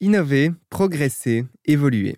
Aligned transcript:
Innover, 0.00 0.52
progresser, 0.70 1.44
évoluer. 1.66 2.14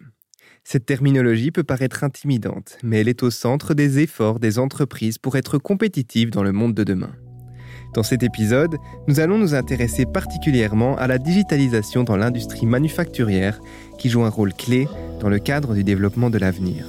Cette 0.65 0.84
terminologie 0.84 1.51
peut 1.51 1.65
paraître 1.65 2.05
intimidante, 2.05 2.77
mais 2.83 3.01
elle 3.01 3.09
est 3.09 3.23
au 3.23 3.31
centre 3.31 3.73
des 3.73 4.01
efforts 4.01 4.38
des 4.38 4.59
entreprises 4.59 5.17
pour 5.17 5.37
être 5.37 5.56
compétitives 5.56 6.29
dans 6.29 6.43
le 6.43 6.53
monde 6.53 6.74
de 6.74 6.85
demain. 6.85 7.12
Dans 7.95 8.03
cet 8.03 8.22
épisode, 8.22 8.77
nous 9.08 9.19
allons 9.19 9.38
nous 9.38 9.54
intéresser 9.54 10.04
particulièrement 10.04 10.95
à 10.98 11.06
la 11.06 11.16
digitalisation 11.16 12.04
dans 12.04 12.19
l'industrie 12.19 12.66
manufacturière 12.66 13.58
qui 13.98 14.10
joue 14.10 14.24
un 14.24 14.28
rôle 14.28 14.52
clé 14.52 14.86
dans 15.18 15.30
le 15.30 15.38
cadre 15.38 15.72
du 15.72 15.82
développement 15.82 16.28
de 16.28 16.36
l'avenir. 16.36 16.84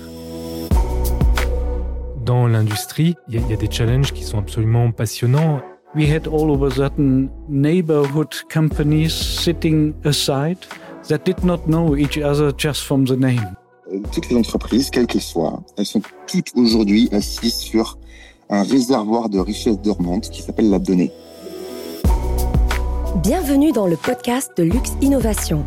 Dans 2.26 2.48
l'industrie, 2.48 3.16
il 3.30 3.50
y, 3.50 3.54
a 3.54 3.56
des 3.56 3.72
challenges 3.72 4.12
qui 4.12 4.26
sont 4.26 4.40
absolument 4.40 4.92
passionnants. 4.92 5.62
We 5.96 6.10
had 6.10 6.28
all 6.28 6.52
of 6.52 6.64
a 6.64 6.72
sudden 6.72 7.30
neighborhood 7.48 8.34
companies 8.50 9.12
sitting 9.12 9.94
aside 10.04 10.58
that 11.08 11.20
did 11.26 11.44
not 11.44 11.68
know 11.68 11.96
each 11.96 12.18
other 12.18 12.52
just 12.56 12.84
from 12.84 13.06
the 13.06 13.18
name. 13.18 13.56
Toutes 14.12 14.30
les 14.30 14.38
entreprises, 14.38 14.90
quelles 14.90 15.08
qu'elles 15.08 15.22
soient, 15.22 15.62
elles 15.78 15.86
sont 15.86 16.02
toutes 16.28 16.52
aujourd'hui 16.56 17.10
assises 17.12 17.56
sur 17.56 17.98
un 18.50 18.64
réservoir 18.64 19.30
de 19.30 19.40
richesses 19.40 19.80
dormantes 19.80 20.30
qui 20.30 20.42
s'appelle 20.42 20.70
la 20.70 20.80
donnée. 20.80 21.12
Bienvenue 23.24 23.72
dans 23.72 23.88
le 23.88 23.98
podcast 23.98 24.52
de 24.58 24.64
Luxe 24.64 24.94
Innovation. 25.02 25.66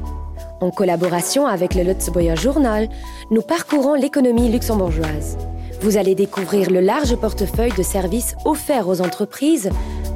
En 0.60 0.70
collaboration 0.70 1.46
avec 1.46 1.74
le 1.74 1.82
Luxembourg 1.82 2.36
Journal, 2.36 2.88
nous 3.30 3.42
parcourons 3.42 3.94
l'économie 3.94 4.50
luxembourgeoise. 4.50 5.36
Vous 5.82 5.98
allez 5.98 6.14
découvrir 6.14 6.70
le 6.70 6.80
large 6.80 7.14
portefeuille 7.16 7.74
de 7.76 7.82
services 7.82 8.34
offerts 8.46 8.88
aux 8.88 9.02
entreprises 9.02 9.68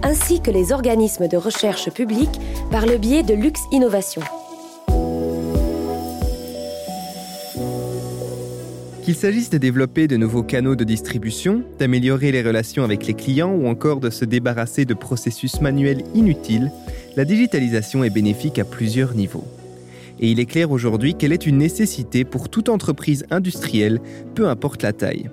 ainsi 0.02 0.40
que 0.40 0.50
les 0.50 0.72
organismes 0.72 1.28
de 1.28 1.36
recherche 1.36 1.90
publique 1.90 2.40
par 2.70 2.86
le 2.86 2.96
biais 2.96 3.22
de 3.22 3.34
Luxe 3.34 3.62
Innovation. 3.72 4.22
Qu'il 9.08 9.16
s'agisse 9.16 9.48
de 9.48 9.56
développer 9.56 10.06
de 10.06 10.18
nouveaux 10.18 10.42
canaux 10.42 10.76
de 10.76 10.84
distribution, 10.84 11.62
d'améliorer 11.78 12.30
les 12.30 12.42
relations 12.42 12.84
avec 12.84 13.06
les 13.06 13.14
clients 13.14 13.54
ou 13.54 13.66
encore 13.66 14.00
de 14.00 14.10
se 14.10 14.26
débarrasser 14.26 14.84
de 14.84 14.92
processus 14.92 15.62
manuels 15.62 16.02
inutiles, 16.14 16.70
la 17.16 17.24
digitalisation 17.24 18.04
est 18.04 18.10
bénéfique 18.10 18.58
à 18.58 18.66
plusieurs 18.66 19.14
niveaux. 19.14 19.46
Et 20.20 20.30
il 20.30 20.40
est 20.40 20.44
clair 20.44 20.70
aujourd'hui 20.70 21.14
qu'elle 21.14 21.32
est 21.32 21.46
une 21.46 21.56
nécessité 21.56 22.26
pour 22.26 22.50
toute 22.50 22.68
entreprise 22.68 23.24
industrielle, 23.30 23.98
peu 24.34 24.46
importe 24.46 24.82
la 24.82 24.92
taille. 24.92 25.30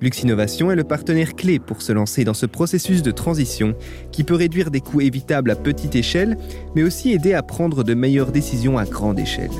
Lux 0.00 0.22
Innovation 0.22 0.70
est 0.70 0.76
le 0.76 0.84
partenaire 0.84 1.34
clé 1.34 1.58
pour 1.58 1.82
se 1.82 1.92
lancer 1.92 2.24
dans 2.24 2.32
ce 2.32 2.46
processus 2.46 3.02
de 3.02 3.10
transition 3.10 3.74
qui 4.12 4.24
peut 4.24 4.34
réduire 4.34 4.70
des 4.70 4.80
coûts 4.80 5.02
évitables 5.02 5.50
à 5.50 5.56
petite 5.56 5.94
échelle, 5.94 6.38
mais 6.74 6.82
aussi 6.82 7.12
aider 7.12 7.34
à 7.34 7.42
prendre 7.42 7.84
de 7.84 7.92
meilleures 7.92 8.32
décisions 8.32 8.78
à 8.78 8.86
grande 8.86 9.18
échelle. 9.18 9.50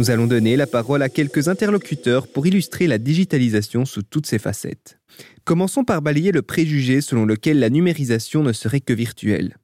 Nous 0.00 0.10
allons 0.10 0.26
donner 0.26 0.56
la 0.56 0.66
parole 0.66 1.02
à 1.02 1.10
quelques 1.10 1.48
interlocuteurs 1.48 2.26
pour 2.26 2.46
illustrer 2.46 2.86
la 2.86 2.96
digitalisation 2.96 3.84
sous 3.84 4.00
toutes 4.00 4.24
ses 4.24 4.38
facettes. 4.38 4.98
Commençons 5.44 5.84
par 5.84 6.00
balayer 6.00 6.32
le 6.32 6.40
préjugé 6.40 7.02
selon 7.02 7.26
lequel 7.26 7.58
la 7.58 7.68
numérisation 7.68 8.42
ne 8.42 8.54
serait 8.54 8.80
que 8.80 8.94
virtuelle. 8.94 9.58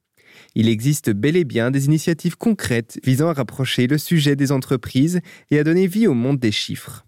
Il 0.53 0.69
existe 0.69 1.09
bel 1.09 1.37
et 1.37 1.43
bien 1.43 1.71
des 1.71 1.85
initiatives 1.85 2.37
concrètes 2.37 2.99
visant 3.03 3.29
à 3.29 3.33
rapprocher 3.33 3.87
le 3.87 3.97
sujet 3.97 4.35
des 4.35 4.51
entreprises 4.51 5.21
et 5.49 5.57
à 5.57 5.63
donner 5.63 5.87
vie 5.87 6.05
au 6.05 6.13
monde 6.13 6.37
des 6.37 6.51
chiffres. 6.51 7.07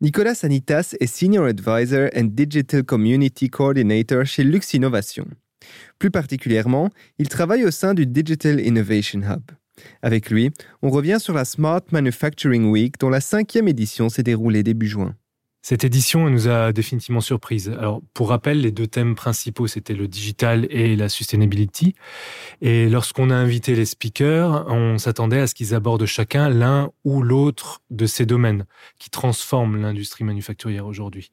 Nicolas 0.00 0.36
Sanitas 0.36 0.94
est 1.00 1.08
Senior 1.08 1.46
Advisor 1.46 2.10
and 2.14 2.28
Digital 2.30 2.84
Community 2.84 3.50
Coordinator 3.50 4.24
chez 4.24 4.44
Lux 4.44 4.74
Innovation. 4.74 5.26
Plus 5.98 6.12
particulièrement, 6.12 6.90
il 7.18 7.28
travaille 7.28 7.64
au 7.64 7.72
sein 7.72 7.94
du 7.94 8.06
Digital 8.06 8.60
Innovation 8.60 9.22
Hub. 9.22 9.59
Avec 10.02 10.30
lui, 10.30 10.50
on 10.82 10.90
revient 10.90 11.18
sur 11.20 11.34
la 11.34 11.44
Smart 11.44 11.82
Manufacturing 11.92 12.70
Week 12.70 12.98
dont 12.98 13.10
la 13.10 13.20
cinquième 13.20 13.68
édition 13.68 14.08
s'est 14.08 14.22
déroulée 14.22 14.62
début 14.62 14.88
juin. 14.88 15.14
Cette 15.62 15.84
édition 15.84 16.30
nous 16.30 16.48
a 16.48 16.72
définitivement 16.72 17.20
surprise. 17.20 17.68
Alors, 17.78 18.00
pour 18.14 18.30
rappel, 18.30 18.62
les 18.62 18.72
deux 18.72 18.86
thèmes 18.86 19.14
principaux, 19.14 19.66
c'était 19.66 19.92
le 19.94 20.08
digital 20.08 20.66
et 20.70 20.96
la 20.96 21.10
sustainability. 21.10 21.94
Et 22.62 22.88
lorsqu'on 22.88 23.28
a 23.28 23.34
invité 23.34 23.74
les 23.74 23.84
speakers, 23.84 24.64
on 24.68 24.96
s'attendait 24.96 25.40
à 25.40 25.46
ce 25.46 25.54
qu'ils 25.54 25.74
abordent 25.74 26.06
chacun 26.06 26.48
l'un 26.48 26.90
ou 27.04 27.20
l'autre 27.20 27.82
de 27.90 28.06
ces 28.06 28.24
domaines 28.24 28.64
qui 28.98 29.10
transforment 29.10 29.82
l'industrie 29.82 30.24
manufacturière 30.24 30.86
aujourd'hui. 30.86 31.30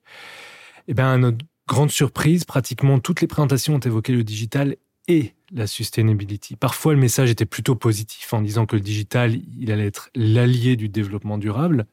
Eh 0.89 0.93
bien, 0.93 1.13
à 1.13 1.17
notre 1.17 1.45
grande 1.65 1.91
surprise, 1.91 2.43
pratiquement 2.43 2.99
toutes 2.99 3.21
les 3.21 3.27
présentations 3.27 3.75
ont 3.75 3.79
évoqué 3.79 4.11
le 4.11 4.25
digital 4.25 4.75
et 5.07 5.33
la 5.53 5.67
sustainability. 5.67 6.55
Parfois, 6.55 6.93
le 6.93 6.99
message 6.99 7.31
était 7.31 7.45
plutôt 7.45 7.75
positif 7.75 8.33
en 8.33 8.41
disant 8.41 8.65
que 8.65 8.75
le 8.75 8.81
digital, 8.81 9.37
il 9.57 9.71
allait 9.71 9.87
être 9.87 10.09
l'allié 10.15 10.75
du 10.75 10.89
développement 10.89 11.37
durable. 11.37 11.85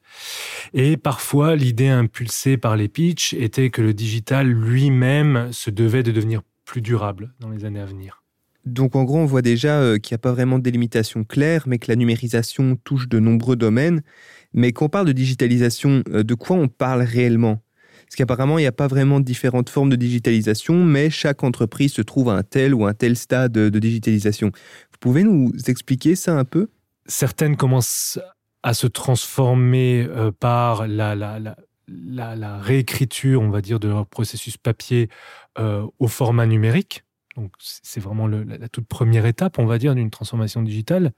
Et 0.73 0.97
parfois, 0.97 1.55
l'idée 1.55 1.87
impulsée 1.87 2.57
par 2.57 2.75
les 2.75 2.89
pitchs 2.89 3.33
était 3.33 3.69
que 3.69 3.81
le 3.81 3.93
digital 3.93 4.47
lui-même 4.47 5.49
se 5.53 5.69
devait 5.69 6.03
de 6.03 6.11
devenir 6.11 6.41
plus 6.65 6.81
durable 6.81 7.33
dans 7.39 7.49
les 7.49 7.63
années 7.63 7.79
à 7.79 7.85
venir. 7.85 8.23
Donc 8.65 8.95
en 8.95 9.03
gros, 9.03 9.19
on 9.19 9.25
voit 9.25 9.43
déjà 9.43 9.79
euh, 9.79 9.99
qu'il 9.99 10.13
n'y 10.13 10.15
a 10.15 10.19
pas 10.19 10.31
vraiment 10.31 10.57
de 10.57 10.63
délimitation 10.63 11.23
claire, 11.23 11.65
mais 11.67 11.77
que 11.77 11.85
la 11.87 11.95
numérisation 11.95 12.75
touche 12.83 13.07
de 13.07 13.19
nombreux 13.19 13.55
domaines. 13.55 14.01
Mais 14.53 14.71
quand 14.71 14.85
on 14.85 14.89
parle 14.89 15.05
de 15.05 15.11
digitalisation, 15.11 16.03
euh, 16.09 16.23
de 16.23 16.33
quoi 16.33 16.55
on 16.57 16.67
parle 16.67 17.03
réellement? 17.03 17.61
Parce 18.15 18.29
qu'apparemment, 18.29 18.57
il 18.57 18.61
n'y 18.61 18.67
a 18.67 18.71
pas 18.71 18.87
vraiment 18.87 19.19
différentes 19.19 19.69
formes 19.69 19.89
de 19.89 19.97
digitalisation, 19.97 20.85
mais 20.85 21.09
chaque 21.09 21.43
entreprise 21.43 21.91
se 21.91 22.01
trouve 22.01 22.29
à 22.29 22.35
un 22.35 22.43
tel 22.43 22.73
ou 22.73 22.85
un 22.85 22.93
tel 22.93 23.17
stade 23.17 23.51
de 23.51 23.77
digitalisation. 23.77 24.51
Vous 24.53 24.97
pouvez 25.01 25.23
nous 25.23 25.51
expliquer 25.67 26.15
ça 26.15 26.31
un 26.31 26.45
peu? 26.45 26.69
Certaines 27.07 27.57
commencent 27.57 28.17
à 28.63 28.73
se 28.73 28.87
transformer 28.87 30.07
euh, 30.09 30.31
par 30.31 30.87
la, 30.87 31.57
réécriture, 32.61 33.41
on 33.41 33.49
va 33.49 33.59
dire, 33.59 33.81
de 33.81 33.89
leur 33.89 34.05
processus 34.05 34.55
papier 34.55 35.09
euh, 35.59 35.85
au 35.99 36.07
format 36.07 36.45
numérique. 36.45 37.03
Donc 37.35 37.51
c'est 37.59 37.99
vraiment 37.99 38.27
la, 38.27 38.69
toute 38.69 38.87
première 38.87 39.25
étape, 39.25 39.59
on 39.59 39.65
va 39.65 39.77
dire, 39.77 39.93
d'une 39.93 40.09
transformation 40.09 40.61
digitale. 40.61 41.11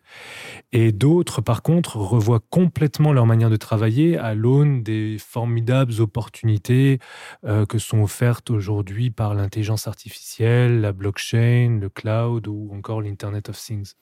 Et 0.71 0.91
d'autres, 0.91 1.41
par 1.41 1.61
contre, 1.61 1.97
revoient 1.97 2.41
complètement 2.49 3.13
leur 3.13 3.27
manière 3.27 3.51
de 3.51 3.55
travailler 3.55 4.17
à 4.17 4.33
l'aune 4.33 4.81
des 4.81 5.17
formidables 5.19 6.01
opportunités 6.01 6.99
euh, 7.45 7.65
que 7.65 7.77
sont 7.77 8.01
offertes 8.01 8.49
aujourd'hui 8.49 9.11
par 9.11 9.35
l'intelligence 9.35 9.87
artificielle, 9.87 10.81
la 10.81 10.91
blockchain, 10.91 11.77
le 11.79 11.89
cloud 11.89 12.47
ou 12.47 12.71
encore 12.73 13.01
l'Internet 13.01 13.49
of 13.49 13.57
Things. 13.57 13.93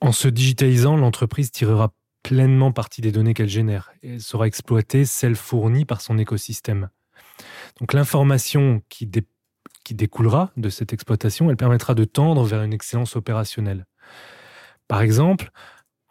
En 0.00 0.12
se 0.12 0.26
digitalisant, 0.26 0.96
l'entreprise 0.96 1.52
tirera 1.52 1.92
pleinement 2.22 2.72
parti 2.72 3.00
des 3.02 3.12
données 3.12 3.34
qu'elle 3.34 3.48
génère 3.48 3.92
et 4.02 4.14
elle 4.14 4.20
saura 4.20 4.46
exploiter 4.46 5.04
celles 5.04 5.36
fournies 5.36 5.84
par 5.84 6.00
son 6.00 6.18
écosystème. 6.18 6.90
Donc 7.78 7.92
l'information 7.92 8.82
qui 8.88 9.06
dépend 9.06 9.28
qui 9.90 9.96
découlera 9.96 10.52
de 10.56 10.68
cette 10.68 10.92
exploitation, 10.92 11.50
elle 11.50 11.56
permettra 11.56 11.96
de 11.96 12.04
tendre 12.04 12.44
vers 12.44 12.62
une 12.62 12.72
excellence 12.72 13.16
opérationnelle. 13.16 13.86
Par 14.86 15.02
exemple, 15.02 15.50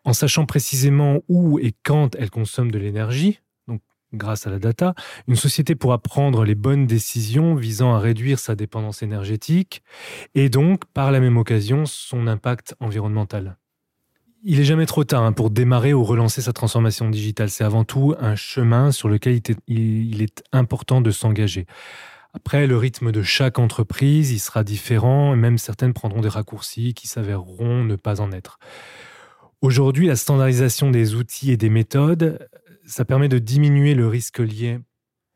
en 0.04 0.12
sachant 0.12 0.46
précisément 0.46 1.20
où 1.30 1.60
et 1.60 1.74
quand 1.86 2.14
elle 2.16 2.30
consomme 2.30 2.72
de 2.72 2.78
l'énergie, 2.78 3.40
donc 3.70 3.80
grâce 4.12 4.48
à 4.48 4.50
la 4.50 4.60
data, 4.60 4.96
une 5.30 5.38
société 5.38 5.76
pourra 5.76 5.98
prendre 5.98 6.44
les 6.44 6.56
bonnes 6.56 6.88
décisions 6.88 7.56
visant 7.56 7.96
à 7.96 8.00
réduire 8.00 8.38
sa 8.38 8.54
dépendance 8.54 9.02
énergétique 9.02 9.82
et 10.36 10.50
donc, 10.50 10.84
par 10.94 11.14
la 11.14 11.22
même 11.22 11.38
occasion, 11.38 11.86
son 11.86 12.28
impact 12.28 12.76
environnemental. 12.82 13.56
Il 14.44 14.60
est 14.60 14.66
jamais 14.66 14.88
trop 14.88 15.06
tard 15.06 15.24
hein, 15.24 15.32
pour 15.32 15.52
démarrer 15.52 15.94
ou 15.94 16.04
relancer 16.04 16.42
sa 16.42 16.52
transformation 16.52 17.10
digitale. 17.10 17.50
C'est 17.50 17.64
avant 17.64 17.86
tout 17.86 18.14
un 18.20 18.36
chemin 18.36 18.92
sur 18.92 19.08
lequel 19.08 19.40
il 19.68 20.22
est 20.22 20.44
important 20.52 21.00
de 21.00 21.12
s'engager. 21.12 21.66
Après, 22.34 22.68
le 22.68 22.78
rythme 22.78 23.12
de 23.12 23.24
chaque 23.24 23.58
entreprise, 23.58 24.32
il 24.32 24.40
sera 24.40 24.64
différent 24.64 25.34
et 25.34 25.38
même 25.38 25.58
certaines 25.58 25.94
prendront 25.94 26.22
des 26.22 26.30
raccourcis 26.30 26.94
qui 26.94 27.08
s'avéreront 27.08 27.84
ne 27.84 27.96
pas 27.96 28.22
en 28.22 28.32
être. 28.32 28.60
Aujourd'hui, 29.62 30.08
la 30.08 30.16
standardisation 30.16 30.92
des 30.92 31.16
outils 31.16 31.52
et 31.52 31.58
des 31.58 31.70
méthodes, 31.70 32.48
ça 32.86 33.04
permet 33.04 33.30
de 33.30 33.40
diminuer 33.40 33.94
le 33.94 34.08
risque 34.08 34.40
lié 34.40 34.80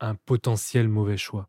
à 0.00 0.10
un 0.10 0.14
potentiel 0.14 0.88
mauvais 0.88 1.16
choix. 1.16 1.48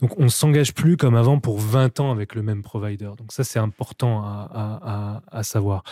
Donc, 0.00 0.18
on 0.18 0.24
ne 0.24 0.28
s'engage 0.28 0.74
plus 0.74 0.96
comme 0.96 1.14
avant 1.14 1.38
pour 1.38 1.58
20 1.58 2.00
ans 2.00 2.10
avec 2.10 2.34
le 2.34 2.42
même 2.42 2.62
provider. 2.62 3.10
Donc, 3.16 3.32
ça, 3.32 3.44
c'est 3.44 3.58
important 3.58 4.22
à, 4.24 5.22
à 5.30 5.42
savoir. 5.42 5.84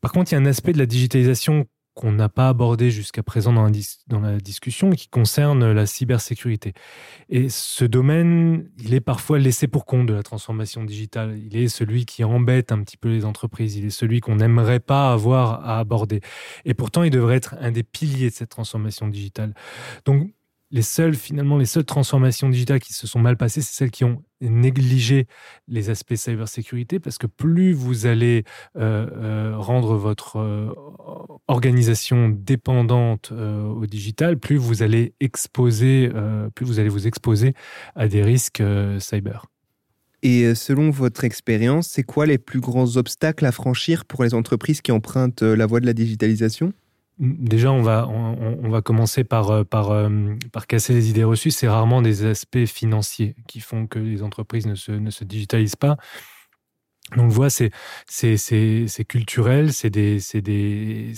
Par 0.00 0.12
contre, 0.12 0.32
il 0.32 0.36
y 0.36 0.38
a 0.38 0.40
un 0.40 0.46
aspect 0.46 0.72
de 0.72 0.78
la 0.78 0.86
digitalisation 0.86 1.66
qu'on 1.98 2.12
n'a 2.12 2.28
pas 2.28 2.48
abordé 2.48 2.92
jusqu'à 2.92 3.24
présent 3.24 3.52
dans 3.52 3.64
la, 3.64 3.72
dans 4.06 4.20
la, 4.20 4.38
discussion 4.38 4.90
qui 4.90 5.08
concerne 5.08 5.72
la 5.72 5.84
cybersécurité. 5.84 6.72
Et 7.28 7.48
ce 7.48 7.84
domaine, 7.84 8.70
il 8.78 8.94
est 8.94 9.00
parfois 9.00 9.40
laissé 9.40 9.66
pour 9.66 9.84
compte 9.84 10.06
de 10.06 10.14
la 10.14 10.22
transformation 10.22 10.84
digitale. 10.84 11.36
Il 11.44 11.56
est 11.56 11.66
celui 11.66 12.06
qui 12.06 12.22
embête 12.22 12.70
un 12.70 12.84
petit 12.84 12.96
peu 12.96 13.08
les 13.08 13.24
entreprises. 13.24 13.74
Il 13.76 13.84
est 13.84 13.90
celui 13.90 14.20
qu'on 14.20 14.36
n'aimerait 14.36 14.78
pas 14.78 15.12
avoir 15.12 15.68
à 15.68 15.80
aborder. 15.80 16.20
Et 16.64 16.72
pourtant, 16.72 17.02
il 17.02 17.10
devrait 17.10 17.34
être 17.34 17.56
un 17.60 17.72
des 17.72 17.82
piliers 17.82 18.30
de 18.30 18.34
cette 18.34 18.50
transformation 18.50 19.08
digitale. 19.08 19.52
Donc, 20.04 20.30
les 20.70 20.82
seules, 20.82 21.14
finalement, 21.14 21.56
les 21.56 21.66
seules 21.66 21.84
transformations 21.84 22.48
digitales 22.48 22.80
qui 22.80 22.92
se 22.92 23.06
sont 23.06 23.18
mal 23.18 23.36
passées, 23.36 23.62
c'est 23.62 23.74
celles 23.74 23.90
qui 23.90 24.04
ont 24.04 24.22
négligé 24.40 25.26
les 25.66 25.88
aspects 25.90 26.14
cybersécurité, 26.14 27.00
parce 27.00 27.16
que 27.18 27.26
plus 27.26 27.72
vous 27.72 28.06
allez 28.06 28.44
euh, 28.76 29.06
euh, 29.10 29.56
rendre 29.56 29.96
votre 29.96 30.36
euh, 30.36 30.70
organisation 31.48 32.28
dépendante 32.28 33.32
au 33.32 33.86
digital, 33.86 34.38
plus 34.38 34.56
vous 34.56 34.82
allez 34.82 35.14
exposer, 35.20 36.10
plus 36.54 36.66
vous 36.66 36.78
allez 36.78 36.88
vous 36.88 37.06
exposer 37.06 37.54
à 37.94 38.08
des 38.08 38.22
risques 38.22 38.62
cyber. 38.98 39.46
Et 40.22 40.54
selon 40.54 40.90
votre 40.90 41.24
expérience, 41.24 41.88
c'est 41.88 42.02
quoi 42.02 42.26
les 42.26 42.38
plus 42.38 42.60
grands 42.60 42.96
obstacles 42.96 43.46
à 43.46 43.52
franchir 43.52 44.04
pour 44.04 44.24
les 44.24 44.34
entreprises 44.34 44.82
qui 44.82 44.92
empruntent 44.92 45.42
la 45.42 45.64
voie 45.64 45.80
de 45.80 45.86
la 45.86 45.94
digitalisation? 45.94 46.72
Déjà, 47.18 47.72
on 47.72 47.82
va, 47.82 48.06
on, 48.08 48.68
va 48.68 48.80
commencer 48.80 49.24
par, 49.24 49.50
euh, 49.50 49.64
par, 49.64 49.90
euh, 49.90 50.08
par 50.52 50.68
casser 50.68 50.92
les 50.94 51.10
idées 51.10 51.24
reçues. 51.24 51.50
C'est 51.50 51.68
rarement 51.68 52.00
des 52.00 52.24
aspects 52.24 52.64
financiers 52.66 53.34
qui 53.48 53.60
font 53.60 53.88
que 53.88 53.98
les 53.98 54.22
entreprises 54.22 54.66
ne 54.66 54.76
se, 54.76 54.92
ne 54.92 55.10
se 55.10 55.24
digitalisent 55.24 55.76
pas. 55.76 55.96
Donc, 57.16 57.24
on 57.24 57.28
voit, 57.28 57.50
c'est, 57.50 57.70
culturel, 59.08 59.72
c'est 59.72 59.90
des, 59.90 60.20
des, 60.34 61.12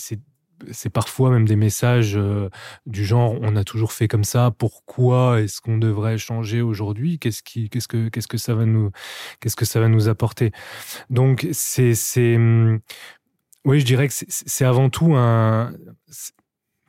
c'est 0.73 0.91
parfois 0.91 1.31
même 1.31 1.47
des 1.47 1.56
messages 1.56 2.17
euh, 2.17 2.49
du 2.87 3.05
genre 3.05 3.35
on 3.41 3.56
a 3.56 3.64
toujours 3.64 3.93
fait 3.93 4.08
comme 4.08 4.25
ça 4.25 4.50
pourquoi 4.56 5.41
est-ce 5.41 5.61
qu'on 5.61 5.79
devrait 5.79 6.19
changer 6.19 6.61
aujourd'hui? 6.61 7.19
Qu'est-ce 7.19 7.43
qui 7.43 7.69
qu'est-ce 7.70 7.88
que 7.88 8.08
qu'est-ce 8.08 8.29
que 8.29 8.38
ça 8.38 8.55
va 8.55 8.67
nous 8.67 8.91
qu'est-ce 9.41 9.56
que 9.56 9.64
ça 9.64 9.81
va 9.81 9.88
nous 9.88 10.08
apporter? 10.08 10.53
Donc 11.08 11.46
c'est 11.53 11.94
c'est 11.94 12.37
hum, 12.37 12.81
oui, 13.65 13.81
je 13.81 13.85
dirais 13.85 14.09
que 14.09 14.15
c'est 14.29 14.65
avant 14.65 14.91
tout 14.91 15.15
un. 15.15 15.73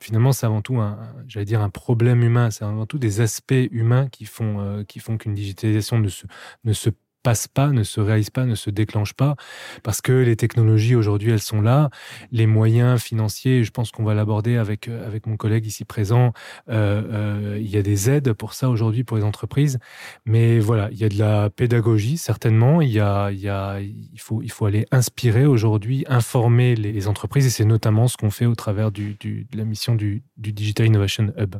Finalement, 0.00 0.32
c'est 0.32 0.46
avant 0.46 0.62
tout 0.62 0.78
un, 0.80 0.98
j'allais 1.28 1.44
dire 1.44 1.60
un 1.60 1.70
problème 1.70 2.22
humain. 2.22 2.50
C'est 2.50 2.64
avant 2.64 2.86
tout 2.86 2.98
des 2.98 3.20
aspects 3.20 3.54
humains 3.70 4.08
qui 4.08 4.24
font 4.24 4.60
euh, 4.60 4.84
qui 4.84 4.98
font 4.98 5.16
qu'une 5.16 5.34
digitalisation 5.34 5.98
ne 5.98 6.08
se 6.08 6.26
ne 6.64 6.72
se 6.72 6.90
passe 7.22 7.48
pas, 7.48 7.68
ne 7.68 7.82
se 7.82 8.00
réalise 8.00 8.30
pas, 8.30 8.44
ne 8.44 8.54
se 8.54 8.70
déclenche 8.70 9.14
pas, 9.14 9.36
parce 9.82 10.00
que 10.00 10.12
les 10.12 10.36
technologies 10.36 10.94
aujourd'hui, 10.94 11.30
elles 11.30 11.40
sont 11.40 11.60
là, 11.60 11.90
les 12.30 12.46
moyens 12.46 13.00
financiers, 13.00 13.64
je 13.64 13.70
pense 13.70 13.90
qu'on 13.90 14.04
va 14.04 14.14
l'aborder 14.14 14.56
avec, 14.56 14.88
euh, 14.88 15.06
avec 15.06 15.26
mon 15.26 15.36
collègue 15.36 15.66
ici 15.66 15.84
présent, 15.84 16.32
euh, 16.68 17.02
euh, 17.12 17.58
il 17.60 17.70
y 17.70 17.76
a 17.76 17.82
des 17.82 18.10
aides 18.10 18.32
pour 18.32 18.54
ça 18.54 18.68
aujourd'hui 18.68 19.04
pour 19.04 19.16
les 19.16 19.24
entreprises, 19.24 19.78
mais 20.24 20.58
voilà, 20.58 20.88
il 20.90 20.98
y 20.98 21.04
a 21.04 21.08
de 21.08 21.18
la 21.18 21.50
pédagogie 21.50 22.18
certainement, 22.18 22.80
il, 22.80 22.90
y 22.90 23.00
a, 23.00 23.30
il, 23.30 23.40
y 23.40 23.48
a, 23.48 23.80
il, 23.80 24.20
faut, 24.20 24.42
il 24.42 24.50
faut 24.50 24.66
aller 24.66 24.86
inspirer 24.90 25.46
aujourd'hui, 25.46 26.04
informer 26.08 26.74
les, 26.74 27.08
entreprises, 27.08 27.46
et 27.46 27.50
c'est 27.50 27.64
notamment 27.64 28.06
ce 28.06 28.16
qu'on 28.16 28.30
fait 28.30 28.46
au 28.46 28.54
travers 28.54 28.92
de 28.92 29.14
la 29.54 29.64
mission 29.64 29.94
du, 29.94 30.22
du 30.36 30.52
Digital 30.52 30.86
Innovation 30.86 31.32
Hub. 31.36 31.56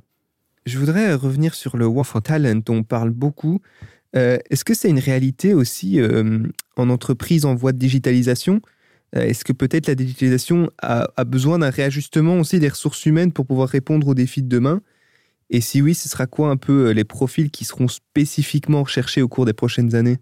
Je 0.65 0.79
voudrais 0.79 1.15
revenir 1.15 1.55
sur 1.55 1.77
le 1.77 1.87
War 1.87 2.07
for 2.07 2.23
Talent 2.23 2.61
dont 2.65 2.77
on 2.77 2.83
parle 2.85 3.11
beaucoup. 3.11 3.61
Euh, 4.15 4.39
est-ce 4.51 4.65
que 4.65 4.75
c'est 4.75 4.91
une 4.91 4.99
réalité 4.99 5.55
aussi 5.55 6.01
euh, 6.01 6.41
en 6.77 6.91
entreprise 6.91 7.45
en 7.45 7.55
voie 7.55 7.73
de 7.73 7.79
digitalisation? 7.79 8.61
Euh, 9.17 9.23
Est-ce 9.23 9.45
que 9.45 9.53
peut-être 9.53 9.87
la 9.89 9.95
digitalisation 9.95 10.71
a, 10.83 11.25
besoin 11.25 11.59
d'un 11.59 11.71
réajustement 11.71 12.39
aussi 12.39 12.59
des 12.59 12.69
ressources 12.69 13.07
humaines 13.07 13.33
pour 13.33 13.47
pouvoir 13.47 13.69
répondre 13.69 14.07
aux 14.09 14.15
défis 14.15 14.43
de 14.43 14.49
demain? 14.49 14.83
Et 15.51 15.61
si 15.61 15.83
oui, 15.83 15.95
ce 15.95 16.09
sera 16.09 16.27
quoi 16.27 16.51
un 16.51 16.57
peu 16.57 16.91
les 16.91 17.05
profils 17.05 17.51
qui 17.51 17.65
seront 17.65 17.89
spécifiquement 17.89 18.83
recherchés 18.83 19.23
au 19.23 19.29
cours 19.29 19.47
des 19.47 19.53
prochaines 19.53 19.95
années? 19.95 20.19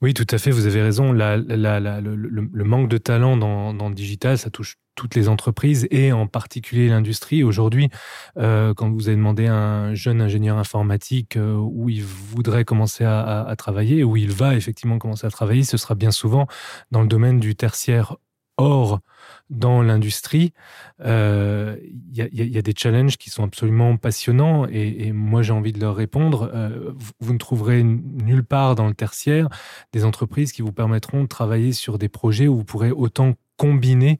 Oui, 0.00 0.14
tout 0.14 0.26
à 0.30 0.38
fait, 0.38 0.50
vous 0.50 0.66
avez 0.66 0.80
raison. 0.82 1.12
le, 1.12 2.64
manque 2.64 2.88
de 2.88 2.98
talent 2.98 3.36
dans, 3.36 3.88
le 3.88 3.94
digital, 3.94 4.38
ça 4.38 4.50
touche 4.50 4.76
toutes 4.94 5.14
les 5.14 5.28
entreprises 5.28 5.86
et 5.90 6.12
en 6.12 6.26
particulier 6.26 6.88
l'industrie. 6.88 7.42
Aujourd'hui, 7.42 7.88
euh, 8.36 8.74
quand 8.74 8.90
vous 8.90 9.08
avez 9.08 9.16
demandé 9.16 9.46
à 9.46 9.54
un 9.54 9.94
jeune 9.94 10.20
ingénieur 10.20 10.58
informatique 10.58 11.36
euh, 11.36 11.54
où 11.54 11.88
il 11.88 12.02
voudrait 12.02 12.64
commencer 12.64 13.04
à, 13.04 13.54
travailler, 13.56 14.04
où 14.04 14.16
il 14.16 14.30
va 14.30 14.54
effectivement 14.56 14.98
commencer 14.98 15.26
à 15.26 15.30
travailler, 15.30 15.64
ce 15.64 15.76
sera 15.76 15.94
bien 15.94 16.10
souvent 16.10 16.46
dans 16.90 17.02
le 17.02 17.08
domaine 17.08 17.40
du 17.40 17.56
tertiaire. 17.56 18.16
Or, 18.58 19.00
dans 19.48 19.82
l'industrie, 19.82 20.52
euh, 21.00 21.76
il 21.82 22.16
y, 22.16 22.58
a 22.58 22.62
des 22.62 22.74
challenges 22.76 23.16
qui 23.16 23.30
sont 23.30 23.44
absolument 23.44 23.96
passionnants 23.96 24.66
et, 24.66 25.12
moi 25.12 25.40
j'ai 25.42 25.52
envie 25.52 25.72
de 25.72 25.80
leur 25.80 25.96
répondre. 25.96 26.50
vous, 26.94 27.12
vous, 27.20 27.32
ne 27.32 27.38
trouverez 27.38 27.82
nulle 27.82 28.44
part 28.44 28.74
dans 28.74 28.86
le 28.88 28.94
tertiaire 28.94 29.48
des 29.92 30.04
entreprises 30.04 30.52
qui 30.52 30.60
vous 30.60 30.72
permettront 30.72 31.22
de 31.22 31.28
travailler 31.28 31.72
sur 31.72 31.98
des 31.98 32.10
projets 32.10 32.46
où 32.46 32.56
vous 32.58 32.64
pourrez 32.64 32.90
autant 32.90 33.34
combiner 33.58 34.18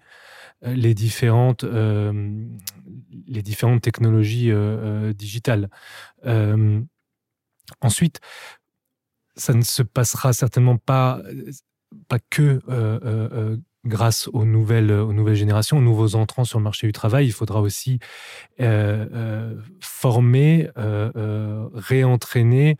euh, 0.64 0.74
les 0.74 0.92
différentes, 0.92 1.64
euh, 1.64 2.44
les 3.26 3.42
différentes 3.42 3.80
technologies 3.80 4.50
euh, 4.50 5.14
digitales. 5.14 5.70
ensuite, 7.80 8.20
ça 9.36 9.54
ne 9.54 9.62
se 9.62 9.82
passera 9.82 10.32
certainement 10.32 10.76
pas, 10.76 11.22
pas 12.08 12.18
que 12.18 12.60
grâce 13.88 14.28
aux 14.32 14.44
nouvelles, 14.44 14.92
aux 14.92 15.12
nouvelles 15.12 15.34
générations, 15.34 15.78
aux 15.78 15.82
nouveaux 15.82 16.14
entrants 16.14 16.44
sur 16.44 16.58
le 16.58 16.64
marché 16.64 16.86
du 16.86 16.92
travail. 16.92 17.26
Il 17.26 17.32
faudra 17.32 17.60
aussi 17.60 17.98
former, 19.80 20.70
réentraîner 21.74 22.76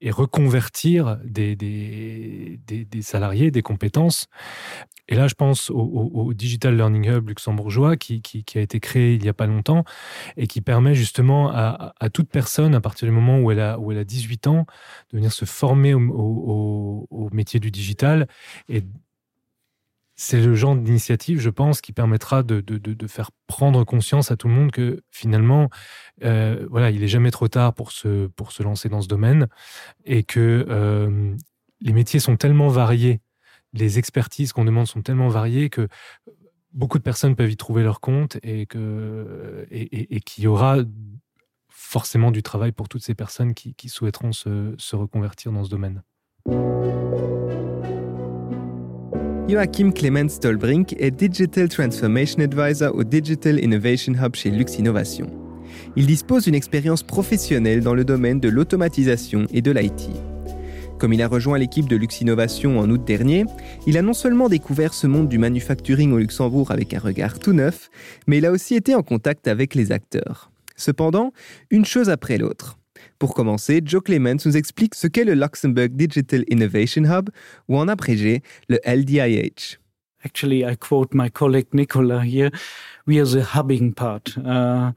et 0.00 0.10
reconvertir 0.10 1.18
des, 1.24 1.56
des, 1.56 3.02
salariés, 3.02 3.50
des 3.50 3.62
compétences. 3.62 4.26
Et 5.08 5.14
là, 5.14 5.26
je 5.26 5.34
pense 5.34 5.70
au, 5.70 6.32
Digital 6.34 6.76
Learning 6.76 7.08
Hub 7.08 7.28
luxembourgeois 7.28 7.96
qui, 7.96 8.22
a 8.54 8.60
été 8.60 8.78
créé 8.78 9.14
il 9.14 9.22
n'y 9.22 9.28
a 9.28 9.34
pas 9.34 9.46
longtemps 9.46 9.84
et 10.36 10.46
qui 10.46 10.60
permet 10.60 10.94
justement 10.94 11.50
à, 11.50 11.94
toute 12.12 12.28
personne, 12.28 12.74
à 12.74 12.80
partir 12.80 13.08
du 13.08 13.12
moment 13.12 13.40
où 13.40 13.50
elle 13.50 13.60
a, 13.60 13.78
où 13.78 13.90
elle 13.90 13.98
a 13.98 14.04
18 14.04 14.46
ans, 14.46 14.66
de 15.10 15.16
venir 15.16 15.32
se 15.32 15.44
former 15.46 15.94
au, 15.94 17.06
au 17.10 17.30
métier 17.32 17.58
du 17.58 17.70
digital. 17.70 18.28
Et 18.68 18.82
c'est 20.20 20.40
le 20.40 20.56
genre 20.56 20.74
d'initiative, 20.74 21.40
je 21.40 21.48
pense, 21.48 21.80
qui 21.80 21.92
permettra 21.92 22.42
de, 22.42 22.62
faire 23.06 23.30
prendre 23.46 23.84
conscience 23.84 24.32
à 24.32 24.36
tout 24.36 24.48
le 24.48 24.54
monde 24.54 24.72
que 24.72 25.00
finalement, 25.12 25.70
euh, 26.24 26.66
voilà, 26.68 26.90
il 26.90 27.04
est 27.04 27.08
jamais 27.08 27.30
trop 27.30 27.46
tard 27.46 27.72
pour 27.72 27.92
se, 27.92 28.28
lancer 28.62 28.88
dans 28.88 29.00
ce 29.00 29.06
domaine 29.06 29.46
et 30.04 30.24
que 30.24 30.66
euh, 30.68 31.34
les 31.80 31.92
métiers 31.92 32.18
sont 32.18 32.36
tellement 32.36 32.68
variés 32.68 33.20
les 33.72 33.98
expertises 33.98 34.52
qu'on 34.52 34.64
demande 34.64 34.86
sont 34.86 35.02
tellement 35.02 35.28
variées 35.28 35.70
que 35.70 35.88
beaucoup 36.72 36.98
de 36.98 37.02
personnes 37.02 37.36
peuvent 37.36 37.50
y 37.50 37.56
trouver 37.56 37.82
leur 37.82 38.00
compte 38.00 38.38
et 38.42 38.66
qu'il 38.66 40.44
y 40.44 40.46
aura 40.46 40.78
forcément 41.68 42.30
du 42.30 42.42
travail 42.42 42.72
pour 42.72 42.88
toutes 42.88 43.02
ces 43.02 43.14
personnes 43.14 43.54
qui, 43.54 43.88
souhaiteront 43.88 44.32
se, 44.32 44.96
reconvertir 44.96 45.52
dans 45.52 45.64
ce 45.64 45.70
domaine. 45.70 46.02
Joachim 49.48 49.92
Clemens 49.92 50.28
Stolbrink 50.28 50.94
est 50.98 51.10
Digital 51.10 51.70
Transformation 51.70 52.42
Advisor 52.42 52.94
au 52.94 53.02
Digital 53.02 53.64
Innovation 53.64 54.12
Hub 54.12 54.34
chez 54.34 54.50
Lux 54.50 54.78
Innovation. 54.78 55.30
Il 55.96 56.04
dispose 56.04 56.44
d'une 56.44 56.54
expérience 56.54 57.02
professionnelle 57.02 57.80
dans 57.80 57.94
le 57.94 58.04
domaine 58.04 58.40
de 58.40 58.50
l'automatisation 58.50 59.46
et 59.50 59.62
de 59.62 59.70
l'IT. 59.70 60.10
Comme 60.98 61.14
il 61.14 61.22
a 61.22 61.28
rejoint 61.28 61.56
l'équipe 61.56 61.88
de 61.88 61.96
Lux 61.96 62.20
Innovation 62.20 62.78
en 62.78 62.90
août 62.90 63.02
dernier, 63.06 63.46
il 63.86 63.96
a 63.96 64.02
non 64.02 64.12
seulement 64.12 64.50
découvert 64.50 64.92
ce 64.92 65.06
monde 65.06 65.30
du 65.30 65.38
manufacturing 65.38 66.12
au 66.12 66.18
Luxembourg 66.18 66.70
avec 66.70 66.92
un 66.92 66.98
regard 66.98 67.38
tout 67.38 67.54
neuf, 67.54 67.88
mais 68.26 68.36
il 68.38 68.44
a 68.44 68.52
aussi 68.52 68.74
été 68.74 68.94
en 68.94 69.02
contact 69.02 69.48
avec 69.48 69.74
les 69.74 69.92
acteurs. 69.92 70.50
Cependant, 70.76 71.32
une 71.70 71.86
chose 71.86 72.10
après 72.10 72.36
l'autre. 72.36 72.77
Pour 73.18 73.34
commencer, 73.34 73.80
Joe 73.84 74.02
Clements 74.02 74.36
nous 74.44 74.56
explique 74.56 74.94
ce 74.94 75.08
qu'est 75.08 75.24
le 75.24 75.34
Luxembourg 75.34 75.88
Digital 75.90 76.44
Innovation 76.48 77.02
Hub, 77.02 77.30
ou 77.68 77.76
en 77.76 77.88
abrégé, 77.88 78.42
le 78.68 78.78
LDIH. 78.86 79.78
Actually, 80.24 80.64
I 80.64 80.76
quote 80.76 81.14
my 81.14 81.28
colleague 81.28 81.68
Nicola 81.72 82.20
here. 82.24 82.50
We 83.06 83.18
are 83.18 83.26
the 83.26 83.42
hubbing 83.42 83.92
part. 83.92 84.36
Uh, 84.38 84.92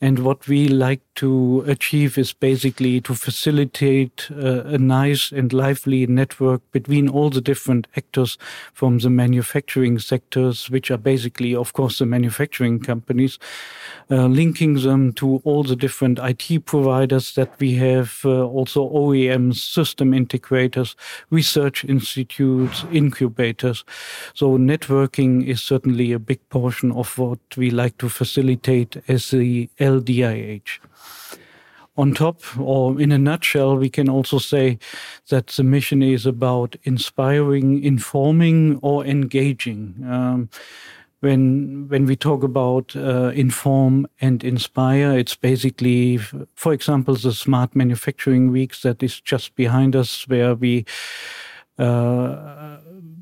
And 0.00 0.18
what 0.18 0.46
we 0.46 0.68
like 0.68 1.00
to 1.16 1.64
achieve 1.66 2.18
is 2.18 2.34
basically 2.34 3.00
to 3.00 3.14
facilitate 3.14 4.28
uh, 4.30 4.64
a 4.64 4.76
nice 4.76 5.32
and 5.32 5.50
lively 5.54 6.06
network 6.06 6.60
between 6.70 7.08
all 7.08 7.30
the 7.30 7.40
different 7.40 7.86
actors 7.96 8.36
from 8.74 8.98
the 8.98 9.08
manufacturing 9.08 9.98
sectors, 9.98 10.68
which 10.68 10.90
are 10.90 10.98
basically, 10.98 11.54
of 11.54 11.72
course, 11.72 11.98
the 11.98 12.04
manufacturing 12.04 12.78
companies, 12.78 13.38
uh, 14.10 14.26
linking 14.26 14.74
them 14.74 15.14
to 15.14 15.40
all 15.44 15.62
the 15.62 15.76
different 15.76 16.18
IT 16.18 16.66
providers 16.66 17.34
that 17.34 17.58
we 17.58 17.76
have, 17.76 18.20
uh, 18.26 18.44
also 18.44 18.90
OEMs, 18.90 19.56
system 19.56 20.12
integrators, 20.12 20.94
research 21.30 21.86
institutes, 21.86 22.84
incubators. 22.92 23.82
So 24.34 24.58
networking 24.58 25.46
is 25.46 25.62
certainly 25.62 26.12
a 26.12 26.18
big 26.18 26.46
portion 26.50 26.92
of 26.92 27.16
what 27.16 27.38
we 27.56 27.70
like 27.70 27.96
to 27.98 28.10
facilitate 28.10 29.02
as 29.08 29.30
the 29.30 29.70
LDIH. 29.86 30.78
On 31.98 32.12
top, 32.12 32.42
or 32.58 33.00
in 33.00 33.10
a 33.10 33.18
nutshell, 33.18 33.76
we 33.76 33.88
can 33.88 34.08
also 34.08 34.38
say 34.38 34.78
that 35.30 35.46
the 35.46 35.62
mission 35.62 36.02
is 36.02 36.26
about 36.26 36.76
inspiring, 36.82 37.82
informing, 37.82 38.78
or 38.82 39.06
engaging. 39.06 39.94
Um, 40.06 40.50
when 41.20 41.88
when 41.88 42.04
we 42.04 42.14
talk 42.14 42.42
about 42.42 42.94
uh, 42.94 43.32
inform 43.34 44.06
and 44.20 44.44
inspire, 44.44 45.18
it's 45.18 45.34
basically, 45.34 46.18
for 46.54 46.72
example, 46.74 47.14
the 47.14 47.32
smart 47.32 47.74
manufacturing 47.74 48.52
weeks 48.52 48.82
that 48.82 49.02
is 49.02 49.20
just 49.20 49.54
behind 49.54 49.96
us, 49.96 50.28
where 50.28 50.54
we 50.54 50.84
uh, 51.78 52.76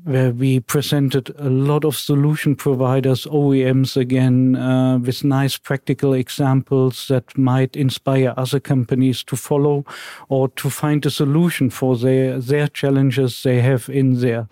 where 0.05 0.29
we 0.29 0.59
presented 0.59 1.33
a 1.39 1.49
lot 1.49 1.83
of 1.83 1.95
solution 1.95 2.55
providers, 2.55 3.25
OEMs 3.25 3.97
again, 3.97 4.55
uh, 4.55 4.99
with 4.99 5.23
nice 5.23 5.57
practical 5.57 6.13
examples 6.13 7.07
that 7.07 7.35
might 7.35 7.75
inspire 7.75 8.31
other 8.37 8.59
companies 8.59 9.23
to 9.23 9.35
follow 9.35 9.83
or 10.29 10.47
to 10.49 10.69
find 10.69 11.03
a 11.07 11.09
solution 11.09 11.71
for 11.71 11.97
their, 11.97 12.39
their 12.39 12.67
challenges 12.67 13.41
they 13.41 13.61
have 13.61 13.89
in 13.89 14.19
their 14.21 14.47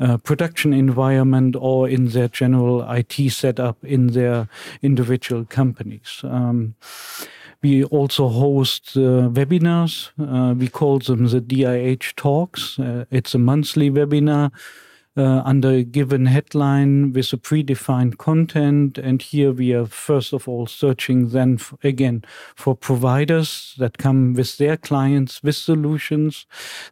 uh, 0.00 0.18
production 0.18 0.74
environment 0.74 1.56
or 1.58 1.88
in 1.88 2.08
their 2.08 2.28
general 2.28 2.82
IT 2.92 3.30
setup 3.30 3.82
in 3.82 4.08
their 4.08 4.48
individual 4.82 5.46
companies. 5.46 6.20
Um, 6.24 6.74
we 7.62 7.84
also 7.84 8.28
host 8.28 8.96
uh, 8.96 9.28
webinars. 9.32 10.10
Uh, 10.18 10.54
we 10.54 10.68
call 10.68 10.98
them 10.98 11.26
the 11.26 11.40
DIH 11.40 12.16
Talks. 12.16 12.78
Uh, 12.78 13.06
it's 13.10 13.34
a 13.34 13.38
monthly 13.38 13.90
webinar 13.90 14.50
uh, 15.16 15.42
under 15.44 15.70
a 15.70 15.82
given 15.82 16.26
headline 16.26 17.12
with 17.12 17.32
a 17.32 17.36
predefined 17.36 18.18
content. 18.18 18.98
And 18.98 19.20
here 19.20 19.52
we 19.52 19.74
are 19.74 19.86
first 19.86 20.32
of 20.32 20.48
all 20.48 20.66
searching 20.66 21.30
then 21.30 21.58
again 21.82 22.22
for 22.54 22.76
providers 22.76 23.74
that 23.78 23.98
come 23.98 24.34
with 24.34 24.58
their 24.58 24.76
clients 24.76 25.42
with 25.42 25.56
solutions 25.56 26.46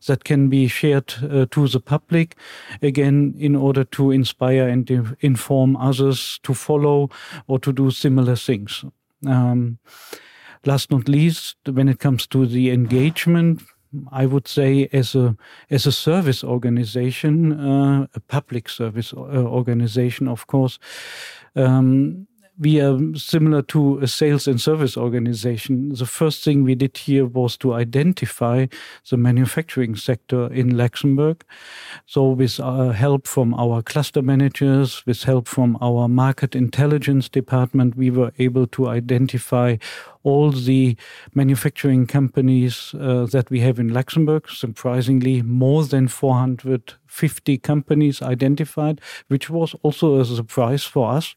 that 0.06 0.24
can 0.24 0.48
be 0.48 0.68
shared 0.68 1.14
uh, 1.22 1.46
to 1.50 1.68
the 1.68 1.80
public 1.80 2.36
again 2.82 3.34
in 3.38 3.54
order 3.54 3.84
to 3.84 4.10
inspire 4.10 4.68
and 4.68 5.16
inform 5.20 5.76
others 5.76 6.40
to 6.42 6.54
follow 6.54 7.08
or 7.46 7.58
to 7.58 7.72
do 7.72 7.90
similar 7.90 8.36
things. 8.36 8.84
Um, 9.26 9.78
last 10.64 10.90
not 10.90 11.08
least, 11.08 11.56
when 11.70 11.88
it 11.88 11.98
comes 11.98 12.26
to 12.28 12.46
the 12.46 12.70
engagement, 12.70 13.62
I 14.12 14.26
would 14.26 14.46
say 14.48 14.88
as 14.92 15.14
a 15.14 15.36
as 15.70 15.86
a 15.86 15.92
service 15.92 16.44
organization, 16.44 17.52
uh, 17.52 18.06
a 18.14 18.20
public 18.20 18.68
service 18.68 19.12
uh, 19.12 19.44
organization, 19.46 20.28
of 20.28 20.46
course. 20.46 20.78
Um, 21.56 22.27
we 22.58 22.80
are 22.80 22.98
similar 23.14 23.62
to 23.62 23.98
a 23.98 24.08
sales 24.08 24.48
and 24.48 24.60
service 24.60 24.96
organization. 24.96 25.90
The 25.94 26.06
first 26.06 26.42
thing 26.42 26.64
we 26.64 26.74
did 26.74 26.96
here 26.96 27.24
was 27.24 27.56
to 27.58 27.74
identify 27.74 28.66
the 29.08 29.16
manufacturing 29.16 29.94
sector 29.94 30.52
in 30.52 30.76
Luxembourg. 30.76 31.44
So, 32.06 32.30
with 32.30 32.58
uh, 32.58 32.90
help 32.90 33.28
from 33.28 33.54
our 33.54 33.82
cluster 33.82 34.22
managers, 34.22 35.06
with 35.06 35.22
help 35.22 35.46
from 35.46 35.78
our 35.80 36.08
market 36.08 36.56
intelligence 36.56 37.28
department, 37.28 37.96
we 37.96 38.10
were 38.10 38.32
able 38.38 38.66
to 38.68 38.88
identify 38.88 39.76
all 40.24 40.50
the 40.50 40.96
manufacturing 41.34 42.06
companies 42.06 42.92
uh, 42.98 43.26
that 43.26 43.50
we 43.50 43.60
have 43.60 43.78
in 43.78 43.88
Luxembourg. 43.88 44.50
Surprisingly, 44.50 45.42
more 45.42 45.84
than 45.84 46.08
450 46.08 47.58
companies 47.58 48.20
identified, 48.20 49.00
which 49.28 49.48
was 49.48 49.76
also 49.82 50.18
a 50.18 50.24
surprise 50.24 50.84
for 50.84 51.12
us 51.12 51.36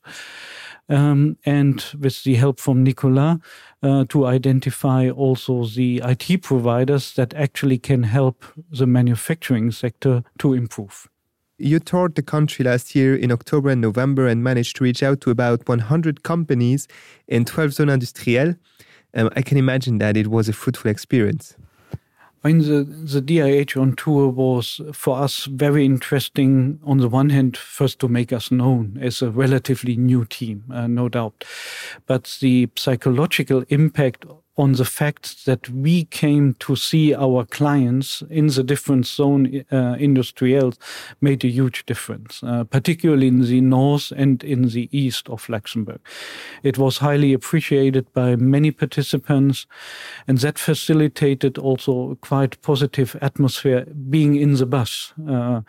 um, 0.92 1.38
and 1.46 1.84
with 2.00 2.24
the 2.24 2.36
help 2.36 2.60
from 2.60 2.84
Nicolas 2.84 3.38
uh, 3.82 4.06
to 4.10 4.26
identify 4.28 5.10
also 5.10 5.66
the 5.66 6.02
IT 6.04 6.44
providers 6.44 7.14
that 7.14 7.34
actually 7.34 7.80
can 7.80 8.04
help 8.04 8.44
the 8.70 8.86
manufacturing 8.86 9.72
sector 9.72 10.24
to 10.40 10.54
improve. 10.54 11.08
You 11.58 11.80
toured 11.80 12.16
the 12.16 12.24
country 12.24 12.66
last 12.66 12.96
year 12.96 13.16
in 13.16 13.32
October 13.32 13.70
and 13.70 13.82
November 13.82 14.28
and 14.28 14.44
managed 14.44 14.76
to 14.78 14.84
reach 14.84 15.02
out 15.02 15.22
to 15.22 15.30
about 15.30 15.68
100 15.68 16.24
companies 16.24 16.88
in 17.28 17.46
12 17.46 17.74
zones 17.74 17.92
industrielles. 17.92 18.58
Um, 19.14 19.30
I 19.36 19.42
can 19.42 19.58
imagine 19.58 19.98
that 20.00 20.18
it 20.18 20.28
was 20.28 20.50
a 20.50 20.54
fruitful 20.54 20.92
experience. 20.92 21.56
I 22.44 22.48
mean, 22.48 22.60
the, 22.60 22.84
the 22.84 23.22
DIH 23.22 23.80
on 23.80 23.96
tour 23.96 24.28
was 24.28 24.82
for 24.94 25.20
us 25.20 25.46
very 25.46 25.86
interesting. 25.86 26.80
On 26.84 26.98
the 26.98 27.10
one 27.10 27.30
hand, 27.30 27.56
first 27.56 28.00
to 28.00 28.08
make 28.08 28.34
us 28.34 28.50
known 28.50 28.98
as 29.00 29.22
a 29.22 29.30
relatively 29.30 29.96
new 29.96 30.26
team, 30.26 30.64
uh, 30.72 30.88
no 30.88 31.08
doubt. 31.08 31.44
But 32.08 32.38
the 32.42 32.70
psychological 32.76 33.64
impact 33.70 34.26
on 34.62 34.74
the 34.74 34.86
fact 34.86 35.46
that 35.46 35.68
we 35.70 36.06
came 36.06 36.54
to 36.60 36.76
see 36.76 37.16
our 37.16 37.46
clients 37.46 38.22
in 38.30 38.46
the 38.46 38.64
different 38.64 39.08
zone 39.08 39.66
uh, 39.72 39.96
industrials 40.00 40.78
made 41.20 41.44
a 41.44 41.48
huge 41.48 41.84
difference, 41.88 42.44
uh, 42.44 42.64
particularly 42.66 43.28
in 43.28 43.42
the 43.42 43.60
north 43.60 44.12
and 44.16 44.44
in 44.44 44.70
the 44.70 44.88
east 44.92 45.28
of 45.30 45.50
Luxembourg. 45.50 46.00
It 46.62 46.78
was 46.78 47.00
highly 47.00 47.34
appreciated 47.34 48.06
by 48.14 48.36
many 48.36 48.70
participants, 48.70 49.66
and 50.28 50.38
that 50.38 50.60
facilitated 50.60 51.58
also 51.58 52.16
quite 52.22 52.62
positive 52.62 53.18
atmosphere 53.20 53.86
being 54.12 54.36
in 54.36 54.58
the 54.58 54.68
bus. 54.68 55.12
Uh, 55.28 55.62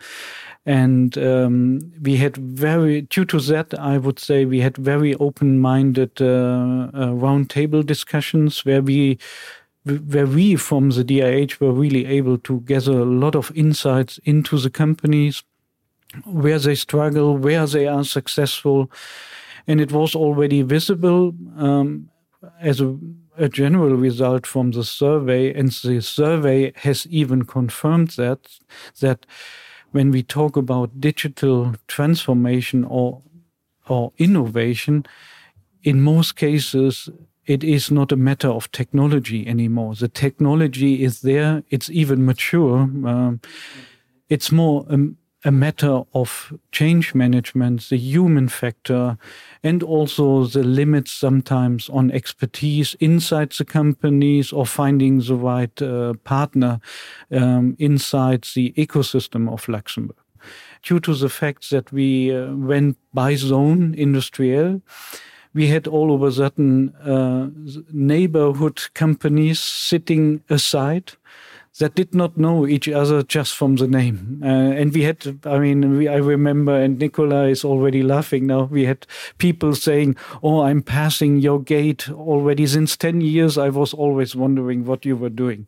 and 0.65 1.17
um, 1.17 1.91
we 2.01 2.15
had 2.15 2.37
very 2.37 3.01
due 3.01 3.25
to 3.25 3.39
that 3.39 3.77
i 3.79 3.97
would 3.97 4.17
say 4.17 4.45
we 4.45 4.61
had 4.61 4.77
very 4.77 5.13
open-minded 5.15 6.21
uh, 6.21 6.25
uh, 6.25 7.11
roundtable 7.11 7.85
discussions 7.85 8.63
where 8.65 8.81
we 8.81 9.17
where 9.85 10.25
we 10.25 10.55
from 10.55 10.91
the 10.91 11.03
DIH 11.03 11.59
were 11.59 11.73
really 11.73 12.05
able 12.05 12.37
to 12.37 12.61
gather 12.61 12.99
a 12.99 13.05
lot 13.05 13.35
of 13.35 13.51
insights 13.53 14.17
into 14.23 14.57
the 14.57 14.69
companies 14.69 15.43
where 16.25 16.59
they 16.59 16.75
struggle 16.75 17.37
where 17.37 17.65
they 17.65 17.87
are 17.87 18.03
successful. 18.03 18.89
And 19.67 19.81
it 19.81 19.91
was 19.91 20.15
already 20.15 20.61
visible 20.61 21.33
um, 21.57 22.09
as 22.61 22.81
a, 22.81 22.97
a 23.37 23.49
general 23.49 23.95
result 23.95 24.45
from 24.45 24.71
the 24.71 24.83
survey. 24.83 25.53
And 25.53 25.69
the 25.69 26.01
survey 26.01 26.73
has 26.77 27.07
even 27.07 27.43
confirmed 27.43 28.09
that 28.11 28.39
that 28.99 29.25
when 29.93 30.11
we 30.11 30.23
talk 30.23 30.57
about 30.57 30.99
digital 30.99 31.75
transformation 31.87 32.83
or 32.83 33.21
or 33.87 34.13
innovation, 34.17 35.05
in 35.83 36.01
most 36.01 36.35
cases, 36.35 37.09
it 37.45 37.63
is 37.63 37.91
not 37.91 38.11
a 38.11 38.15
matter 38.15 38.47
of 38.47 38.71
technology 38.71 39.45
anymore. 39.45 39.95
The 39.95 40.07
technology 40.07 41.03
is 41.03 41.21
there; 41.21 41.63
it's 41.69 41.89
even 41.89 42.25
mature. 42.25 42.79
Um, 42.81 43.39
it's 44.29 44.51
more 44.51 44.85
um, 44.89 45.17
a 45.45 45.51
matter 45.51 46.03
of 46.13 46.53
change 46.71 47.13
management, 47.13 47.89
the 47.89 47.97
human 47.97 48.47
factor, 48.47 49.17
and 49.63 49.83
also 49.83 50.45
the 50.45 50.63
limits 50.63 51.11
sometimes 51.11 51.89
on 51.89 52.11
expertise 52.11 52.95
inside 52.99 53.51
the 53.51 53.65
companies 53.65 54.53
or 54.53 54.65
finding 54.65 55.19
the 55.19 55.35
right 55.35 55.81
uh, 55.81 56.13
partner 56.23 56.79
um, 57.31 57.75
inside 57.79 58.47
the 58.55 58.73
ecosystem 58.77 59.51
of 59.51 59.67
Luxembourg. 59.67 60.17
Due 60.81 60.99
to 60.99 61.13
the 61.15 61.29
fact 61.29 61.69
that 61.69 61.91
we 61.91 62.35
uh, 62.35 62.53
went 62.53 62.97
by 63.13 63.35
zone 63.35 63.93
industrial, 63.97 64.81
we 65.53 65.67
had 65.67 65.87
all 65.87 66.13
of 66.13 66.23
a 66.23 66.31
sudden 66.31 66.93
uh, 66.95 67.49
neighborhood 67.91 68.81
companies 68.93 69.59
sitting 69.59 70.41
aside 70.49 71.13
that 71.79 71.95
did 71.95 72.13
not 72.13 72.37
know 72.37 72.67
each 72.67 72.87
other 72.87 73.23
just 73.23 73.55
from 73.55 73.77
the 73.77 73.87
name. 73.87 74.41
Uh, 74.43 74.47
and 74.47 74.93
we 74.93 75.03
had, 75.03 75.39
I 75.43 75.57
mean, 75.57 75.97
we, 75.97 76.07
I 76.07 76.17
remember, 76.17 76.75
and 76.75 76.99
Nicola 76.99 77.47
is 77.47 77.65
already 77.65 78.03
laughing 78.03 78.45
now, 78.45 78.63
we 78.63 78.85
had 78.85 79.07
people 79.39 79.73
saying, 79.73 80.15
Oh, 80.43 80.61
I'm 80.61 80.83
passing 80.83 81.39
your 81.39 81.61
gate 81.61 82.09
already 82.11 82.67
since 82.67 82.95
10 82.95 83.21
years. 83.21 83.57
I 83.57 83.69
was 83.69 83.93
always 83.93 84.35
wondering 84.35 84.85
what 84.85 85.05
you 85.05 85.17
were 85.17 85.29
doing. 85.29 85.67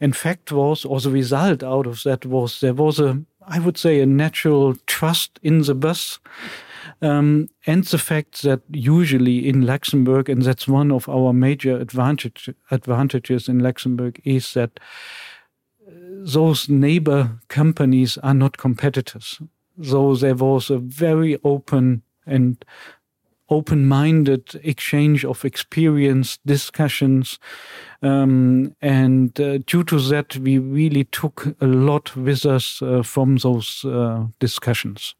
And 0.00 0.16
fact 0.16 0.50
was, 0.50 0.84
or 0.84 1.00
the 1.00 1.10
result 1.10 1.62
out 1.62 1.86
of 1.86 2.02
that 2.02 2.26
was, 2.26 2.60
there 2.60 2.74
was 2.74 2.98
a, 2.98 3.22
I 3.46 3.60
would 3.60 3.78
say, 3.78 4.00
a 4.00 4.06
natural 4.06 4.74
trust 4.86 5.38
in 5.42 5.62
the 5.62 5.74
bus 5.74 6.18
um, 7.02 7.48
and 7.66 7.84
the 7.84 7.98
fact 7.98 8.42
that 8.42 8.60
usually 8.70 9.48
in 9.48 9.66
Luxembourg, 9.66 10.28
and 10.28 10.42
that's 10.42 10.68
one 10.68 10.90
of 10.92 11.08
our 11.08 11.32
major 11.32 11.76
advantage, 11.76 12.50
advantages 12.70 13.48
in 13.48 13.58
Luxembourg, 13.58 14.20
is 14.24 14.54
that 14.54 14.80
uh, 15.86 15.90
those 16.24 16.68
neighbor 16.68 17.40
companies 17.48 18.18
are 18.18 18.34
not 18.34 18.56
competitors. 18.56 19.40
So 19.82 20.14
there 20.14 20.34
was 20.34 20.70
a 20.70 20.78
very 20.78 21.38
open 21.42 22.02
and 22.26 22.64
open-minded 23.50 24.60
exchange 24.62 25.24
of 25.24 25.44
experience, 25.44 26.38
discussions, 26.46 27.38
um, 28.02 28.74
and 28.80 29.38
uh, 29.40 29.58
due 29.66 29.84
to 29.84 29.98
that, 30.00 30.36
we 30.38 30.58
really 30.58 31.04
took 31.04 31.54
a 31.60 31.66
lot 31.66 32.16
with 32.16 32.46
us 32.46 32.80
uh, 32.80 33.02
from 33.02 33.36
those 33.36 33.84
uh, 33.84 34.24
discussions. 34.38 35.14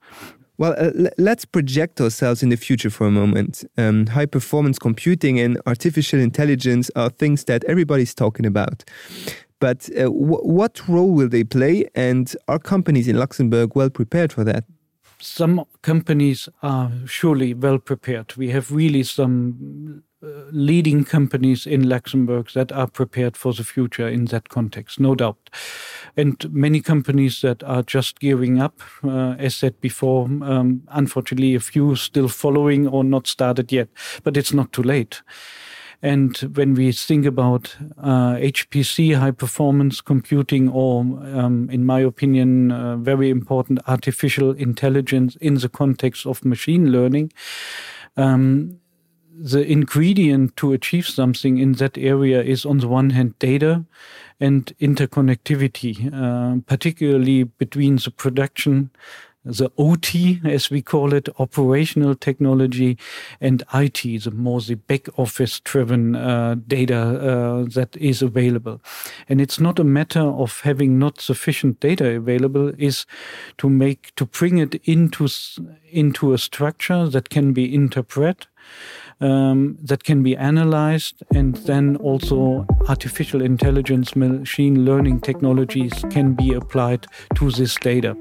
Well, 0.57 0.75
uh, 0.79 1.11
let's 1.19 1.45
project 1.45 2.01
ourselves 2.01 2.43
in 2.43 2.49
the 2.49 2.57
future 2.57 2.91
for 2.91 3.07
a 3.07 3.11
moment. 3.11 3.65
Um, 3.77 4.07
high 4.07 4.27
performance 4.27 4.79
computing 4.79 5.41
and 5.41 5.61
artificial 5.67 6.21
intelligence 6.21 6.91
are 6.95 7.11
things 7.11 7.45
that 7.45 7.65
everybody's 7.65 8.15
talking 8.15 8.47
about. 8.47 8.85
But 9.59 9.89
uh, 9.99 10.11
what 10.11 10.87
role 10.89 11.11
will 11.11 11.29
they 11.29 11.43
play, 11.43 11.89
and 11.95 12.37
are 12.49 12.59
companies 12.59 13.09
in 13.09 13.17
Luxembourg 13.19 13.75
well 13.75 13.91
prepared 13.91 14.33
for 14.33 14.45
that? 14.45 14.65
some 15.25 15.65
companies 15.81 16.49
are 16.63 16.91
surely 17.07 17.55
well 17.55 17.79
prepared. 17.79 18.37
We 18.37 18.51
have 18.51 18.71
really 18.71 19.03
some 19.03 20.03
leading 20.51 21.05
companies 21.05 21.67
in 21.67 21.89
Luxembourg 21.89 22.51
that 22.55 22.73
are 22.73 22.87
prepared 22.87 23.37
for 23.37 23.53
the 23.53 23.65
future 23.65 24.09
in 24.09 24.27
that 24.27 24.49
context, 24.49 25.01
no 25.01 25.15
doubt. 25.15 25.51
And 26.17 26.53
many 26.53 26.81
companies 26.81 27.41
that 27.41 27.63
are 27.65 27.83
just 27.83 28.21
gearing 28.21 28.61
up, 28.61 28.81
uh, 29.03 29.35
as 29.39 29.55
said 29.55 29.81
before, 29.81 30.25
um, 30.25 30.83
unfortunately, 30.89 31.55
a 31.55 31.61
few 31.61 31.97
still 31.97 32.29
following 32.29 32.87
or 32.87 33.05
not 33.05 33.27
started 33.27 33.73
yet, 33.73 33.89
but 34.23 34.37
it's 34.37 34.53
not 34.53 34.73
too 34.73 34.83
late. 34.83 35.23
And 36.03 36.37
when 36.55 36.75
we 36.75 36.93
think 36.93 37.25
about 37.25 37.75
uh, 37.97 38.35
HPC, 38.35 39.17
high 39.17 39.31
performance 39.31 40.03
computing, 40.03 40.69
or 40.69 41.01
um, 41.01 41.71
in 41.71 41.87
my 41.87 42.01
opinion, 42.01 42.73
uh, 42.73 42.97
very 42.97 43.31
important 43.31 43.81
artificial 43.87 44.51
intelligence 44.53 45.37
in 45.41 45.55
the 45.55 45.69
context 45.69 46.27
of 46.27 46.45
machine 46.45 46.93
learning, 46.93 47.33
um, 48.19 48.81
the 49.37 49.67
ingredient 49.67 50.57
to 50.57 50.73
achieve 50.73 51.07
something 51.07 51.59
in 51.59 51.73
that 51.73 51.99
area 51.99 52.43
is 52.43 52.65
on 52.65 52.79
the 52.79 52.89
one 52.89 53.11
hand 53.11 53.39
data 53.39 53.85
and 54.41 54.73
interconnectivity, 54.81 56.13
uh, 56.13 56.61
particularly 56.67 57.45
between 57.45 57.97
the 57.97 58.11
production 58.11 58.91
the 59.45 59.71
OT, 59.77 60.41
as 60.45 60.71
we 60.71 60.81
call 60.81 61.13
it, 61.13 61.29
operational 61.39 62.15
technology, 62.15 62.97
and 63.41 63.63
IT, 63.75 64.25
the 64.25 64.31
more 64.31 64.61
the 64.61 64.75
back 64.75 65.07
office 65.19 65.61
driven 65.61 66.17
uh, 66.17 66.57
data 66.67 66.97
uh, 66.97 67.65
that 67.75 67.95
is 67.99 68.23
available. 68.23 68.81
And 69.29 69.41
it's 69.41 69.61
not 69.61 69.79
a 69.79 69.85
matter 69.85 70.23
of 70.23 70.61
having 70.61 70.99
not 70.99 71.21
sufficient 71.21 71.81
data 71.81 72.17
available, 72.17 72.73
is 72.79 73.05
to 73.59 73.69
make, 73.69 74.15
to 74.17 74.25
bring 74.25 74.59
it 74.59 74.77
into, 74.85 75.29
into 75.91 76.33
a 76.33 76.39
structure 76.39 77.07
that 77.09 77.29
can 77.29 77.53
be 77.53 77.73
interpreted. 77.75 78.47
Um, 79.21 79.77
that 79.87 80.03
can 80.03 80.23
be 80.23 80.37
analyzed, 80.37 81.25
and 81.33 81.55
then 81.67 81.97
also 81.97 82.67
artificial 82.89 83.43
intelligence, 83.43 84.17
machine 84.17 84.85
learning 84.85 85.21
technologies 85.21 85.93
can 86.11 86.35
be 86.35 86.53
applied 86.53 87.07
to 87.37 87.51
this 87.51 87.77
data. 87.77 88.17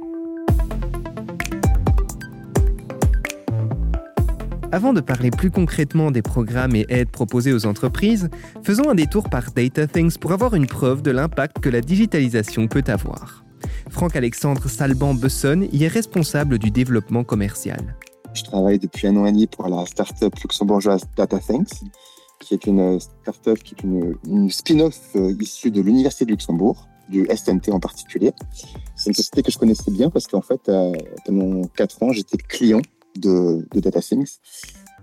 Avant 4.72 4.94
de 4.94 5.02
parler 5.02 5.30
plus 5.30 5.52
concrètement 5.52 6.10
des 6.10 6.24
programmes 6.24 6.76
et 6.76 6.86
aides 6.90 7.12
proposés 7.12 7.54
aux 7.54 7.66
entreprises, 7.66 8.30
faisons 8.64 8.90
un 8.90 8.96
détour 8.96 9.30
par 9.30 9.52
DataThings 9.52 10.18
pour 10.18 10.32
avoir 10.32 10.56
une 10.56 10.66
preuve 10.68 11.02
de 11.02 11.12
l'impact 11.12 11.60
que 11.60 11.70
la 11.70 11.82
digitalisation 11.82 12.68
peut 12.68 12.84
avoir. 12.88 13.44
Franck-Alexandre 13.90 14.68
Salban-Besson 14.68 15.68
y 15.72 15.84
est 15.84 15.88
responsable 15.88 16.58
du 16.58 16.72
développement 16.72 17.24
commercial. 17.24 17.96
Je 18.34 18.44
travaille 18.44 18.80
depuis 18.80 19.08
un 19.08 19.16
an 19.18 19.26
et 19.26 19.32
demi 19.32 19.48
pour 19.48 19.68
la 19.68 19.86
start-up 19.86 20.34
luxembourgeoise 20.42 21.06
DataThings, 21.16 21.84
qui 22.40 22.56
est 22.56 22.66
une 22.66 23.00
start-up 23.00 23.60
qui 23.60 23.76
est 23.76 23.84
une, 23.84 24.50
spin-off 24.50 25.00
euh, 25.16 25.36
issue 25.40 25.70
de 25.70 25.82
l'Université 25.82 26.26
de 26.26 26.32
Luxembourg, 26.32 26.88
du 27.10 27.28
SNT 27.28 27.72
en 27.72 27.80
particulier. 27.80 28.32
C'est 28.96 29.10
une 29.10 29.14
société 29.14 29.44
que 29.44 29.52
je 29.52 29.58
connaissais 29.60 29.92
bien 29.92 30.10
parce 30.10 30.26
qu'en 30.26 30.42
fait, 30.42 30.68
euh, 30.68 30.94
pendant 31.26 31.68
quatre 31.76 32.02
ans, 32.02 32.12
j'étais 32.12 32.38
client 32.38 32.82
de, 33.18 33.68
de 33.72 33.80
DataSyncs. 33.80 34.40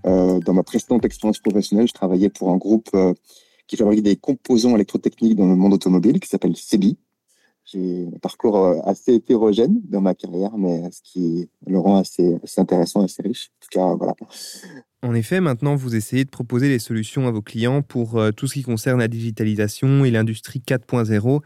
Euh, 0.07 0.41
dans 0.41 0.55
ma 0.55 0.65
précédente 0.65 1.05
expérience 1.05 1.39
professionnelle, 1.39 1.87
je 1.87 1.93
travaillais 1.93 2.31
pour 2.31 2.51
un 2.51 2.57
groupe 2.57 2.91
qui 3.69 3.77
fabrique 3.77 4.03
des 4.03 4.17
composants 4.17 4.75
électrotechniques 4.75 5.37
dans 5.37 5.47
le 5.47 5.55
monde 5.55 5.75
automobile 5.75 6.19
qui 6.19 6.29
s'appelle 6.29 6.57
CEBI. 6.57 6.99
J'ai 7.73 8.09
un 8.13 8.19
parcours 8.19 8.57
euh, 8.57 8.81
assez 8.85 9.15
hétérogène 9.15 9.81
dans 9.85 10.01
ma 10.01 10.15
carrière, 10.15 10.57
mais 10.57 10.91
ce 10.91 11.01
qui 11.05 11.49
le 11.67 11.79
rend 11.79 11.99
assez, 11.99 12.37
assez 12.43 12.61
intéressant, 12.61 13.05
assez 13.05 13.23
riche. 13.23 13.51
En 13.51 13.61
tout 13.61 13.69
cas, 13.71 13.95
voilà. 13.95 14.15
En 15.03 15.15
effet, 15.15 15.41
maintenant, 15.41 15.77
vous 15.77 15.95
essayez 15.95 16.25
de 16.25 16.31
proposer 16.31 16.69
des 16.69 16.81
solutions 16.81 17.29
à 17.29 17.31
vos 17.31 17.43
clients 17.43 17.83
pour 17.83 18.19
euh, 18.19 18.33
tout 18.33 18.49
ce 18.49 18.55
qui 18.55 18.63
concerne 18.63 18.99
la 18.99 19.09
digitalisation 19.09 20.05
et 20.05 20.11
l'industrie 20.11 20.63
4.0 20.67 21.41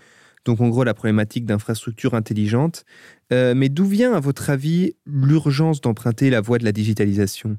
donc 0.46 0.60
en 0.60 0.68
gros 0.68 0.84
la 0.84 0.92
problématique 0.92 1.46
d'infrastructures 1.46 2.12
intelligentes. 2.12 2.84
Euh, 3.32 3.54
mais 3.54 3.70
d'où 3.70 3.86
vient, 3.86 4.12
à 4.12 4.20
votre 4.20 4.50
avis, 4.50 4.94
l'urgence 5.06 5.80
d'emprunter 5.80 6.28
la 6.28 6.42
voie 6.42 6.58
de 6.58 6.64
la 6.64 6.72
digitalisation? 6.72 7.56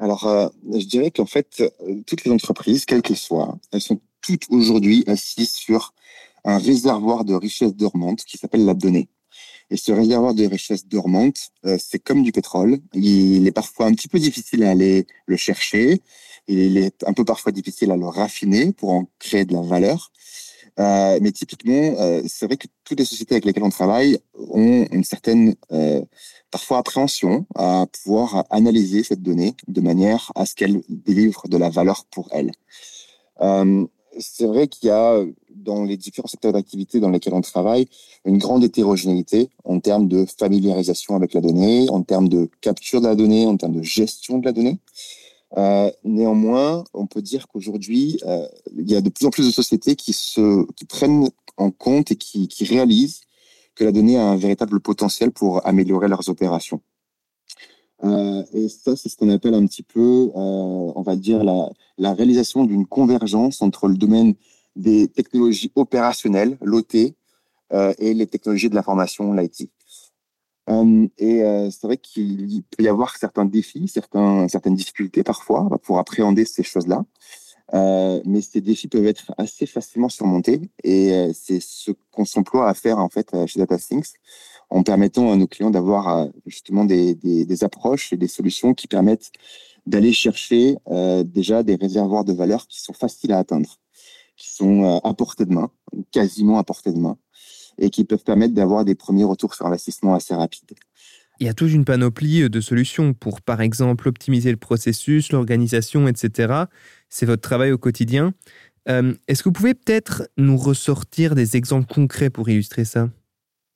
Alors, 0.00 0.26
euh, 0.26 0.48
je 0.72 0.86
dirais 0.86 1.12
qu'en 1.12 1.26
fait, 1.26 1.62
toutes 2.04 2.24
les 2.24 2.32
entreprises, 2.32 2.84
quelles 2.84 3.00
qu'elles 3.00 3.16
soient, 3.16 3.60
elles 3.70 3.80
sont 3.80 4.00
toutes 4.22 4.46
aujourd'hui 4.50 5.04
assises 5.06 5.52
sur 5.52 5.94
un 6.44 6.58
réservoir 6.58 7.24
de 7.24 7.34
richesse 7.34 7.74
dormante 7.74 8.24
qui 8.24 8.38
s'appelle 8.38 8.64
la 8.64 8.74
donnée. 8.74 9.08
Et 9.70 9.76
ce 9.76 9.92
réservoir 9.92 10.34
de 10.34 10.46
richesse 10.46 10.86
dormante, 10.86 11.50
c'est 11.78 11.98
comme 11.98 12.22
du 12.22 12.32
pétrole. 12.32 12.78
Il 12.92 13.46
est 13.46 13.52
parfois 13.52 13.86
un 13.86 13.94
petit 13.94 14.08
peu 14.08 14.18
difficile 14.18 14.62
à 14.62 14.70
aller 14.70 15.06
le 15.26 15.36
chercher. 15.36 16.02
Il 16.46 16.76
est 16.76 17.02
un 17.06 17.14
peu 17.14 17.24
parfois 17.24 17.50
difficile 17.50 17.90
à 17.90 17.96
le 17.96 18.06
raffiner 18.06 18.72
pour 18.72 18.90
en 18.90 19.08
créer 19.18 19.46
de 19.46 19.54
la 19.54 19.62
valeur. 19.62 20.12
Euh, 20.80 21.18
mais 21.22 21.30
typiquement, 21.30 21.94
euh, 21.98 22.22
c'est 22.26 22.46
vrai 22.46 22.56
que 22.56 22.66
toutes 22.84 22.98
les 22.98 23.04
sociétés 23.04 23.34
avec 23.34 23.44
lesquelles 23.44 23.62
on 23.62 23.70
travaille 23.70 24.18
ont 24.34 24.86
une 24.90 25.04
certaine, 25.04 25.54
euh, 25.72 26.04
parfois, 26.50 26.78
appréhension 26.78 27.46
à 27.54 27.86
pouvoir 28.02 28.44
analyser 28.50 29.04
cette 29.04 29.22
donnée 29.22 29.54
de 29.68 29.80
manière 29.80 30.32
à 30.34 30.46
ce 30.46 30.54
qu'elle 30.54 30.82
délivre 30.88 31.46
de 31.48 31.56
la 31.56 31.70
valeur 31.70 32.04
pour 32.06 32.28
elles. 32.32 32.50
Euh, 34.14 34.18
c'est 34.20 34.46
vrai 34.46 34.68
qu'il 34.68 34.88
y 34.88 34.90
a 34.90 35.22
dans 35.50 35.84
les 35.84 35.96
différents 35.96 36.28
secteurs 36.28 36.52
d'activité 36.52 37.00
dans 37.00 37.10
lesquels 37.10 37.34
on 37.34 37.40
travaille 37.40 37.86
une 38.24 38.38
grande 38.38 38.64
hétérogénéité 38.64 39.50
en 39.64 39.80
termes 39.80 40.08
de 40.08 40.26
familiarisation 40.26 41.16
avec 41.16 41.34
la 41.34 41.40
donnée, 41.40 41.88
en 41.90 42.02
termes 42.02 42.28
de 42.28 42.48
capture 42.60 43.00
de 43.00 43.06
la 43.06 43.14
donnée, 43.14 43.46
en 43.46 43.56
termes 43.56 43.74
de 43.74 43.82
gestion 43.82 44.38
de 44.38 44.44
la 44.44 44.52
donnée. 44.52 44.78
Euh, 45.56 45.90
néanmoins, 46.04 46.84
on 46.94 47.06
peut 47.06 47.22
dire 47.22 47.46
qu'aujourd'hui, 47.48 48.18
euh, 48.26 48.46
il 48.76 48.90
y 48.90 48.96
a 48.96 49.00
de 49.00 49.08
plus 49.08 49.26
en 49.26 49.30
plus 49.30 49.46
de 49.46 49.52
sociétés 49.52 49.94
qui, 49.94 50.14
prennent 50.88 51.30
en 51.56 51.70
compte 51.70 52.10
et 52.10 52.16
qui 52.16 52.64
réalisent 52.64 53.20
que 53.74 53.84
la 53.84 53.92
donnée 53.92 54.16
a 54.16 54.24
un 54.24 54.36
véritable 54.36 54.80
potentiel 54.80 55.30
pour 55.30 55.66
améliorer 55.66 56.08
leurs 56.08 56.28
opérations. 56.28 56.80
Euh, 58.04 58.44
et 58.52 58.68
ça, 58.68 58.96
c'est 58.96 59.08
ce 59.08 59.16
qu'on 59.16 59.30
appelle 59.30 59.54
un 59.54 59.66
petit 59.66 59.82
peu, 59.82 60.30
euh, 60.34 60.92
on 60.94 61.02
va 61.02 61.16
dire, 61.16 61.42
la, 61.44 62.12
réalisation 62.12 62.64
d'une 62.64 62.86
convergence 62.86 63.62
entre 63.62 63.88
le 63.88 63.96
domaine 63.96 64.34
des 64.76 65.08
technologies 65.08 65.72
opérationnelles, 65.74 66.58
l'OT, 66.60 67.14
euh, 67.72 67.94
et 67.98 68.12
les 68.12 68.26
technologies 68.26 68.68
de 68.68 68.74
l'information, 68.74 69.32
l'IT. 69.32 69.70
Et 71.18 71.40
c'est 71.70 71.82
vrai 71.82 71.98
qu'il 71.98 72.62
peut 72.70 72.82
y 72.82 72.88
avoir 72.88 73.16
certains 73.18 73.44
défis, 73.44 73.86
certaines 73.86 74.74
difficultés 74.74 75.22
parfois 75.22 75.68
pour 75.82 75.98
appréhender 75.98 76.46
ces 76.46 76.62
choses-là. 76.62 77.04
Mais 77.72 78.40
ces 78.40 78.62
défis 78.62 78.88
peuvent 78.88 79.06
être 79.06 79.34
assez 79.36 79.66
facilement 79.66 80.08
surmontés 80.08 80.62
et 80.82 81.30
c'est 81.34 81.60
ce 81.60 81.90
qu'on 82.10 82.24
s'emploie 82.24 82.66
à 82.66 82.72
faire 82.72 82.98
en 82.98 83.10
fait 83.10 83.30
chez 83.46 83.58
DataSyncs 83.60 84.14
en 84.74 84.82
permettant 84.82 85.32
à 85.32 85.36
nos 85.36 85.46
clients 85.46 85.70
d'avoir 85.70 86.28
justement 86.46 86.84
des, 86.84 87.64
approches 87.64 88.12
et 88.12 88.16
des 88.16 88.26
solutions 88.26 88.74
qui 88.74 88.88
permettent 88.88 89.30
d'aller 89.86 90.12
chercher 90.12 90.76
déjà 91.24 91.62
des 91.62 91.76
réservoirs 91.76 92.24
de 92.24 92.32
valeur 92.32 92.66
qui 92.66 92.82
sont 92.82 92.92
faciles 92.92 93.32
à 93.32 93.38
atteindre, 93.38 93.78
qui 94.36 94.52
sont 94.52 95.00
à 95.04 95.14
portée 95.14 95.44
de 95.44 95.54
main, 95.54 95.70
quasiment 96.10 96.58
à 96.58 96.64
portée 96.64 96.92
de 96.92 96.98
main, 96.98 97.16
et 97.78 97.88
qui 97.88 98.02
peuvent 98.02 98.24
permettre 98.24 98.54
d'avoir 98.54 98.84
des 98.84 98.96
premiers 98.96 99.22
retours 99.22 99.54
sur 99.54 99.64
investissement 99.64 100.14
assez 100.14 100.34
rapides. 100.34 100.74
Il 101.40 101.46
y 101.46 101.50
a 101.50 101.54
toute 101.54 101.70
une 101.70 101.84
panoplie 101.84 102.48
de 102.48 102.60
solutions 102.60 103.12
pour, 103.12 103.42
par 103.42 103.60
exemple, 103.60 104.08
optimiser 104.08 104.50
le 104.50 104.56
processus, 104.56 105.30
l'organisation, 105.30 106.08
etc. 106.08 106.64
C'est 107.08 107.26
votre 107.26 107.42
travail 107.42 107.72
au 107.72 107.78
quotidien. 107.78 108.34
Euh, 108.88 109.14
est-ce 109.28 109.42
que 109.42 109.48
vous 109.48 109.52
pouvez 109.52 109.74
peut-être 109.74 110.28
nous 110.36 110.56
ressortir 110.56 111.34
des 111.34 111.56
exemples 111.56 111.92
concrets 111.92 112.30
pour 112.30 112.48
illustrer 112.48 112.84
ça? 112.84 113.08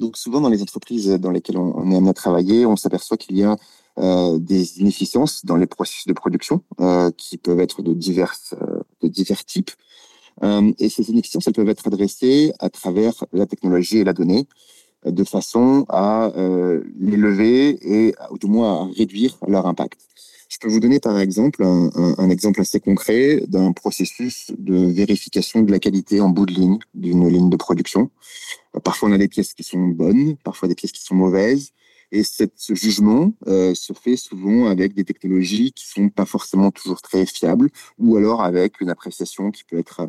Donc 0.01 0.17
souvent 0.17 0.41
dans 0.41 0.49
les 0.49 0.63
entreprises 0.63 1.09
dans 1.09 1.31
lesquelles 1.31 1.59
on 1.59 1.91
est 1.91 1.97
amené 1.97 2.11
à 2.11 2.15
travailler, 2.15 2.67
on 2.67 2.77
s'aperçoit 2.77 3.17
qu'il 3.17 3.37
y 3.37 3.43
a 3.43 3.57
euh, 3.99 4.39
des 4.39 4.79
inefficiences 4.81 5.45
dans 5.45 5.57
les 5.57 5.67
processus 5.67 6.07
de 6.07 6.13
production 6.13 6.63
euh, 6.81 7.11
qui 7.17 7.37
peuvent 7.37 7.59
être 7.59 7.83
de 7.83 7.93
divers, 7.93 8.35
euh, 8.53 8.81
de 9.03 9.09
divers 9.09 9.45
types. 9.45 9.73
Euh, 10.45 10.73
et 10.79 10.89
ces 10.89 11.11
inefficiences, 11.11 11.49
elles 11.49 11.53
peuvent 11.53 11.69
être 11.69 11.87
adressées 11.89 12.53
à 12.61 12.71
travers 12.71 13.25
la 13.33 13.47
technologie 13.47 13.99
et 13.99 14.05
la 14.05 14.13
donnée 14.13 14.47
de 15.05 15.25
façon 15.25 15.85
à 15.89 16.33
euh, 16.37 16.83
les 16.99 17.17
lever 17.17 17.79
et 17.83 18.15
du 18.41 18.47
moins 18.47 18.83
à 18.83 18.91
réduire 18.97 19.39
leur 19.47 19.67
impact. 19.67 20.01
Je 20.49 20.57
peux 20.59 20.69
vous 20.69 20.81
donner 20.81 20.99
par 20.99 21.19
exemple 21.21 21.63
un, 21.63 22.31
exemple 22.31 22.61
assez 22.63 22.81
concret 22.81 23.43
d'un 23.47 23.73
processus 23.73 24.51
de 24.57 24.87
vérification 24.87 25.63
de 25.63 25.71
la 25.71 25.79
qualité 25.79 26.23
en 26.23 26.31
bout 26.31 26.47
de 26.47 26.55
ligne 26.55 26.79
d'une 26.95 27.29
ligne 27.29 27.51
de 27.51 27.57
production. 27.57 28.11
Parfois 28.83 29.11
on 29.11 29.13
a 29.13 29.19
des 29.19 29.29
pièces 29.29 29.53
qui 29.53 29.63
sont 29.63 29.79
bonnes, 29.79 30.37
parfois 30.39 30.67
des 30.67 30.75
pièces 30.75 30.93
qui 30.93 31.03
sont 31.03 31.15
mauvaises. 31.15 31.73
Et 32.11 32.23
ce 32.25 32.75
jugement 32.75 33.35
euh, 33.47 33.75
se 33.75 33.93
fait 33.93 34.17
souvent 34.17 34.67
avec 34.69 34.95
des 34.95 35.05
technologies 35.05 35.73
qui 35.73 35.87
sont 35.87 36.09
pas 36.09 36.25
forcément 36.25 36.71
toujours 36.71 37.03
très 37.03 37.27
fiables, 37.27 37.69
ou 37.99 38.17
alors 38.17 38.43
avec 38.43 38.81
une 38.81 38.89
appréciation 38.89 39.51
qui 39.51 39.65
peut 39.65 39.79
être 39.79 40.09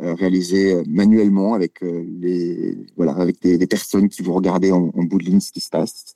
euh, 0.00 0.14
réalisée 0.14 0.82
manuellement 0.86 1.54
avec 1.54 1.82
euh, 1.82 2.04
les 2.20 2.76
voilà 2.96 3.12
avec 3.12 3.40
des, 3.42 3.58
des, 3.58 3.66
personnes 3.66 4.08
qui 4.08 4.22
vont 4.22 4.34
regarder 4.34 4.70
en, 4.72 4.90
en, 4.94 5.02
bout 5.04 5.18
de 5.18 5.24
ligne 5.24 5.40
ce 5.40 5.52
qui 5.52 5.60
se 5.60 5.70
passe. 5.70 6.14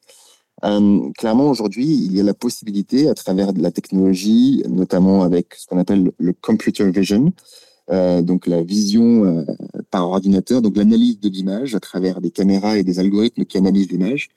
Euh, 0.65 1.11
clairement, 1.19 1.51
aujourd'hui, 1.51 1.87
il 1.87 2.15
y 2.15 2.21
a 2.21 2.23
la 2.23 2.35
possibilité, 2.35 3.09
à 3.09 3.15
travers 3.15 3.53
de 3.53 3.61
la 3.61 3.73
technologie, 3.73 4.63
notamment 4.69 5.23
avec 5.23 5.55
ce 5.55 5.67
qu'on 5.67 5.79
appelle 5.79 6.13
le 6.17 6.33
computer 6.33 6.89
vision, 6.91 7.33
euh, 7.91 8.23
donc 8.23 8.47
la 8.47 8.63
vision 8.63 9.25
euh, 9.25 9.45
par 9.91 10.09
ordinateur, 10.09 10.63
donc 10.63 10.77
l'analyse 10.77 11.19
de 11.19 11.29
l'image 11.29 11.75
à 11.75 11.81
travers 11.81 12.21
des 12.21 12.31
caméras 12.31 12.79
et 12.79 12.85
des 12.85 13.01
algorithmes 13.01 13.45
qui 13.45 13.59
analysent 13.59 13.91
l'image, 13.91 14.29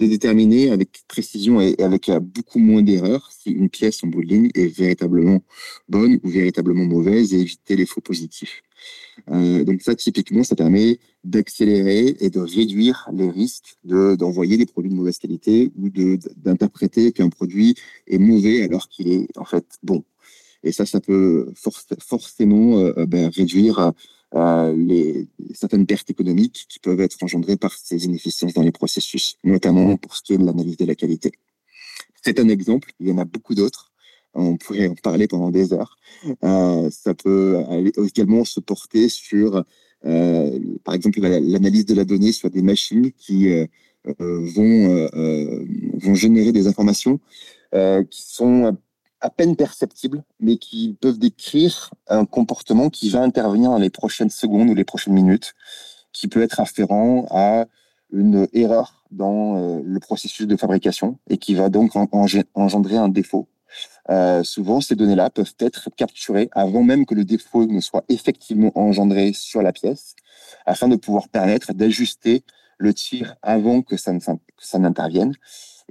de 0.00 0.06
déterminer 0.06 0.70
avec 0.70 1.02
précision 1.08 1.60
et, 1.62 1.76
avec 1.78 2.10
beaucoup 2.20 2.58
moins 2.58 2.82
d'erreurs 2.82 3.30
si 3.32 3.50
une 3.50 3.70
pièce 3.70 4.04
en 4.04 4.08
bout 4.08 4.22
de 4.22 4.28
ligne 4.28 4.50
est 4.54 4.66
véritablement 4.66 5.40
bonne 5.88 6.20
ou 6.22 6.28
véritablement 6.28 6.84
mauvaise 6.84 7.32
et 7.32 7.40
éviter 7.40 7.76
les 7.76 7.86
faux 7.86 8.02
positifs. 8.02 8.62
Euh, 9.30 9.64
donc 9.64 9.82
ça, 9.82 9.94
typiquement, 9.94 10.44
ça 10.44 10.56
permet 10.56 10.98
d'accélérer 11.24 12.16
et 12.20 12.30
de 12.30 12.40
réduire 12.40 13.08
les 13.12 13.30
risques 13.30 13.76
de, 13.84 14.14
d'envoyer 14.16 14.56
des 14.56 14.66
produits 14.66 14.90
de 14.90 14.96
mauvaise 14.96 15.18
qualité 15.18 15.70
ou 15.78 15.88
d'interpréter 16.36 17.12
qu'un 17.12 17.28
produit 17.28 17.74
est 18.06 18.18
mauvais 18.18 18.62
alors 18.62 18.88
qu'il 18.88 19.08
est 19.12 19.28
en 19.36 19.44
fait 19.44 19.66
bon. 19.82 20.04
Et 20.62 20.72
ça, 20.72 20.84
ça 20.86 21.00
peut 21.00 21.52
forcément 22.00 22.78
euh, 22.78 23.06
ben, 23.06 23.30
réduire 23.30 23.92
euh, 24.34 24.74
les, 24.76 25.26
certaines 25.54 25.86
pertes 25.86 26.10
économiques 26.10 26.66
qui 26.68 26.78
peuvent 26.78 27.00
être 27.00 27.22
engendrées 27.22 27.56
par 27.56 27.72
ces 27.72 28.04
inefficiences 28.04 28.54
dans 28.54 28.62
les 28.62 28.72
processus, 28.72 29.36
notamment 29.42 29.96
pour 29.96 30.14
ce 30.14 30.22
qui 30.22 30.34
est 30.34 30.38
de 30.38 30.44
l'analyse 30.44 30.76
de 30.76 30.84
la 30.84 30.94
qualité. 30.94 31.32
C'est 32.22 32.38
un 32.38 32.48
exemple, 32.48 32.92
il 33.00 33.08
y 33.08 33.12
en 33.12 33.18
a 33.18 33.24
beaucoup 33.24 33.54
d'autres 33.54 33.89
on 34.34 34.56
pourrait 34.56 34.88
en 34.88 34.94
parler 34.94 35.26
pendant 35.26 35.50
des 35.50 35.72
heures. 35.72 35.96
Euh, 36.44 36.88
ça 36.90 37.14
peut 37.14 37.62
également 37.96 38.44
se 38.44 38.60
porter 38.60 39.08
sur, 39.08 39.64
euh, 40.04 40.58
par 40.84 40.94
exemple, 40.94 41.20
l'analyse 41.20 41.86
de 41.86 41.94
la 41.94 42.04
donnée 42.04 42.32
sur 42.32 42.50
des 42.50 42.62
machines 42.62 43.12
qui 43.12 43.48
euh, 43.48 43.66
vont, 44.06 45.08
vont 45.98 46.14
générer 46.14 46.52
des 46.52 46.66
informations 46.66 47.20
qui 47.72 48.22
sont 48.22 48.76
à 49.20 49.30
peine 49.30 49.54
perceptibles, 49.54 50.24
mais 50.40 50.56
qui 50.56 50.96
peuvent 51.00 51.18
décrire 51.18 51.90
un 52.08 52.24
comportement 52.24 52.88
qui 52.88 53.10
va 53.10 53.22
intervenir 53.22 53.70
dans 53.70 53.78
les 53.78 53.90
prochaines 53.90 54.30
secondes 54.30 54.70
ou 54.70 54.74
les 54.74 54.84
prochaines 54.84 55.12
minutes, 55.12 55.54
qui 56.12 56.26
peut 56.26 56.42
être 56.42 56.58
afférent 56.58 57.26
à 57.30 57.66
une 58.12 58.48
erreur 58.54 59.04
dans 59.10 59.82
le 59.84 60.00
processus 60.00 60.46
de 60.46 60.56
fabrication 60.56 61.18
et 61.28 61.36
qui 61.36 61.54
va 61.54 61.68
donc 61.68 61.92
engendrer 61.94 62.96
un 62.96 63.08
défaut 63.08 63.46
euh, 64.08 64.42
souvent, 64.42 64.80
ces 64.80 64.96
données-là 64.96 65.30
peuvent 65.30 65.54
être 65.58 65.88
capturées 65.96 66.48
avant 66.52 66.82
même 66.82 67.06
que 67.06 67.14
le 67.14 67.24
défaut 67.24 67.66
ne 67.66 67.80
soit 67.80 68.04
effectivement 68.08 68.72
engendré 68.74 69.32
sur 69.32 69.62
la 69.62 69.72
pièce, 69.72 70.14
afin 70.66 70.88
de 70.88 70.96
pouvoir 70.96 71.28
permettre 71.28 71.72
d'ajuster 71.74 72.42
le 72.78 72.94
tir 72.94 73.36
avant 73.42 73.82
que 73.82 73.96
ça, 73.96 74.12
n'intervienne, 74.78 75.34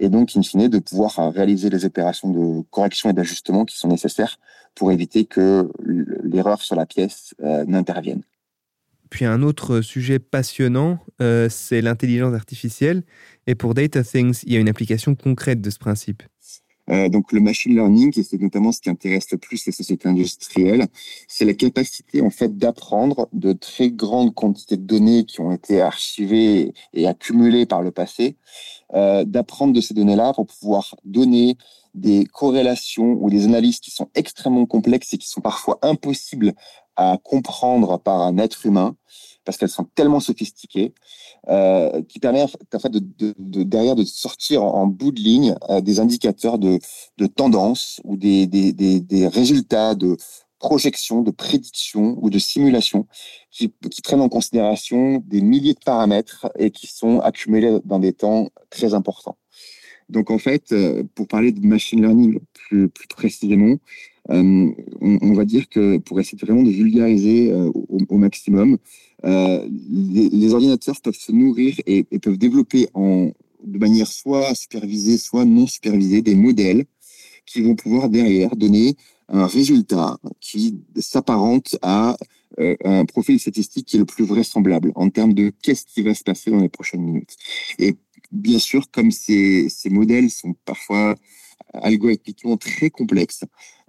et 0.02 0.10
donc, 0.10 0.36
in 0.36 0.42
fine, 0.42 0.70
de 0.70 0.80
pouvoir 0.80 1.34
réaliser 1.34 1.70
les 1.70 1.84
opérations 1.84 2.30
de 2.30 2.64
correction 2.72 3.10
et 3.10 3.14
d'ajustement 3.14 3.66
qui 3.66 3.78
sont 3.78 3.90
nécessaires 3.90 4.40
pour 4.74 4.92
éviter 4.94 5.26
que 5.26 5.70
l'erreur 6.24 6.62
sur 6.62 6.76
la 6.76 6.86
pièce 6.86 7.36
euh, 7.44 7.66
n'intervienne. 7.66 8.24
Puis 9.10 9.26
un 9.26 9.42
autre 9.42 9.82
sujet 9.82 10.20
passionnant, 10.20 11.00
euh, 11.22 11.50
c'est 11.50 11.82
l'intelligence 11.82 12.34
artificielle. 12.34 13.04
Et 13.48 13.56
pour 13.56 13.74
Data 13.74 14.04
Things, 14.04 14.42
il 14.44 14.54
y 14.54 14.56
a 14.56 14.60
une 14.60 14.70
application 14.70 15.16
concrète 15.16 15.62
de 15.62 15.70
ce 15.70 15.80
principe. 15.80 16.24
Euh, 16.92 17.10
donc 17.10 17.32
le 17.32 17.40
machine 17.40 17.74
learning, 17.74 18.18
et 18.20 18.24
c'est 18.24 18.42
notamment 18.42 18.72
ce 18.72 18.82
qui 18.82 18.90
intéresse 18.90 19.32
le 19.32 19.38
plus 19.38 19.66
les 19.66 19.72
sociétés 19.72 20.10
industrielles, 20.10 20.88
c'est 21.28 21.46
la 21.46 21.54
capacité 21.54 22.22
en 22.22 22.30
fait 22.30 22.58
d'apprendre 22.58 23.30
de 23.34 23.54
très 23.54 23.92
grandes 23.92 24.34
quantités 24.34 24.78
de 24.78 24.84
données 24.84 25.26
qui 25.26 25.42
ont 25.42 25.52
été 25.52 25.82
archivées 25.82 26.74
et 26.94 27.08
accumulées 27.08 27.66
par 27.66 27.82
le 27.82 27.92
passé, 27.92 28.38
euh, 28.94 29.24
d'apprendre 29.24 29.74
de 29.74 29.82
ces 29.82 29.94
données-là 29.94 30.34
pour 30.34 30.48
pouvoir 30.48 30.96
donner 31.06 31.58
des 31.94 32.26
corrélations 32.26 33.18
ou 33.20 33.30
des 33.30 33.46
analyses 33.46 33.80
qui 33.80 33.92
sont 33.92 34.10
extrêmement 34.16 34.66
complexes 34.66 35.14
et 35.14 35.18
qui 35.18 35.28
sont 35.28 35.42
parfois 35.42 35.80
impossibles 35.82 36.54
à 36.96 37.18
comprendre 37.24 38.00
par 38.00 38.22
un 38.22 38.38
être 38.38 38.66
humain 38.66 38.96
parce 39.46 39.58
qu'elles 39.58 39.70
sont 39.70 39.88
tellement 39.96 40.20
sophistiquées, 40.20 40.94
euh, 41.48 42.02
qui 42.04 42.20
permet 42.20 42.44
en 42.44 42.80
fait 42.80 42.92
de, 42.92 43.34
de, 43.38 43.64
derrière 43.64 43.96
de 43.96 44.04
sortir 44.04 44.62
en, 44.62 44.88
bout 44.88 45.12
de 45.12 45.22
ligne 45.22 45.56
euh, 45.70 45.80
des 45.80 46.02
indicateurs 46.02 46.60
de, 46.60 46.80
de 47.18 47.28
tendance 47.28 48.02
ou 48.04 48.18
des, 48.18 48.50
résultats 49.32 49.96
de 49.96 50.18
projection, 50.60 51.22
de 51.22 51.32
prédiction 51.32 52.18
ou 52.22 52.30
de 52.30 52.38
simulation 52.40 53.08
qui, 53.52 53.74
qui 53.90 54.02
prennent 54.02 54.20
en 54.20 54.28
considération 54.28 55.24
des 55.26 55.42
milliers 55.42 55.74
de 55.74 55.80
paramètres 55.84 56.52
et 56.58 56.72
qui 56.72 56.88
sont 56.88 57.22
accumulés 57.22 57.80
dans 57.86 58.00
des 58.00 58.12
temps 58.12 58.50
très 58.70 58.94
importants. 58.94 59.38
Donc 60.10 60.32
en 60.32 60.40
fait, 60.40 60.74
euh, 60.74 61.04
pour 61.16 61.28
parler 61.28 61.54
de 61.54 61.66
machine 61.66 62.02
learning 62.02 62.40
plus, 62.54 62.90
précisément, 63.08 63.78
on, 64.28 65.34
va 65.34 65.46
dire 65.46 65.70
que 65.70 65.98
pour 65.98 66.20
essayer 66.20 66.38
vraiment 66.38 66.62
de 66.62 66.70
vulgariser 66.70 67.52
au, 67.52 68.18
maximum, 68.18 68.78
euh, 69.26 69.68
les, 69.90 70.54
ordinateurs 70.54 71.02
peuvent 71.02 71.16
se 71.16 71.32
nourrir 71.32 71.76
et, 71.86 72.04
peuvent 72.04 72.38
développer 72.38 72.88
en, 72.94 73.32
de 73.64 73.78
manière 73.78 74.08
soit 74.08 74.54
supervisée, 74.56 75.18
soit 75.18 75.46
non 75.46 75.68
supervisée, 75.68 76.22
des 76.22 76.36
modèles 76.36 76.86
qui 77.46 77.62
vont 77.62 77.76
pouvoir 77.76 78.10
derrière 78.10 78.56
donner 78.56 78.96
un 79.28 79.46
résultat 79.46 80.18
qui 80.40 80.80
s'apparente 80.98 81.78
à 81.82 82.18
euh, 82.60 82.76
un 82.84 83.06
profil 83.06 83.40
statistique 83.40 83.88
qui 83.88 83.96
est 83.98 84.00
le 84.00 84.06
plus 84.06 84.26
vraisemblable 84.26 84.92
en 84.96 85.10
termes 85.10 85.34
de 85.34 85.52
qu'est-ce 85.62 85.86
qui 85.86 86.02
va 86.02 86.14
se 86.14 86.24
passer 86.24 86.50
dans 86.50 86.60
les 86.60 86.70
prochaines 86.70 87.02
minutes. 87.02 87.36
Et 87.78 87.96
bien 88.32 88.60
sûr, 88.60 88.90
comme 88.92 89.12
ces, 89.12 89.70
ces 89.70 89.90
modèles 89.90 90.30
sont 90.30 90.56
parfois 90.66 91.16
algorithmiquement 91.74 92.58
très 92.58 92.90
complexes, 92.90 93.44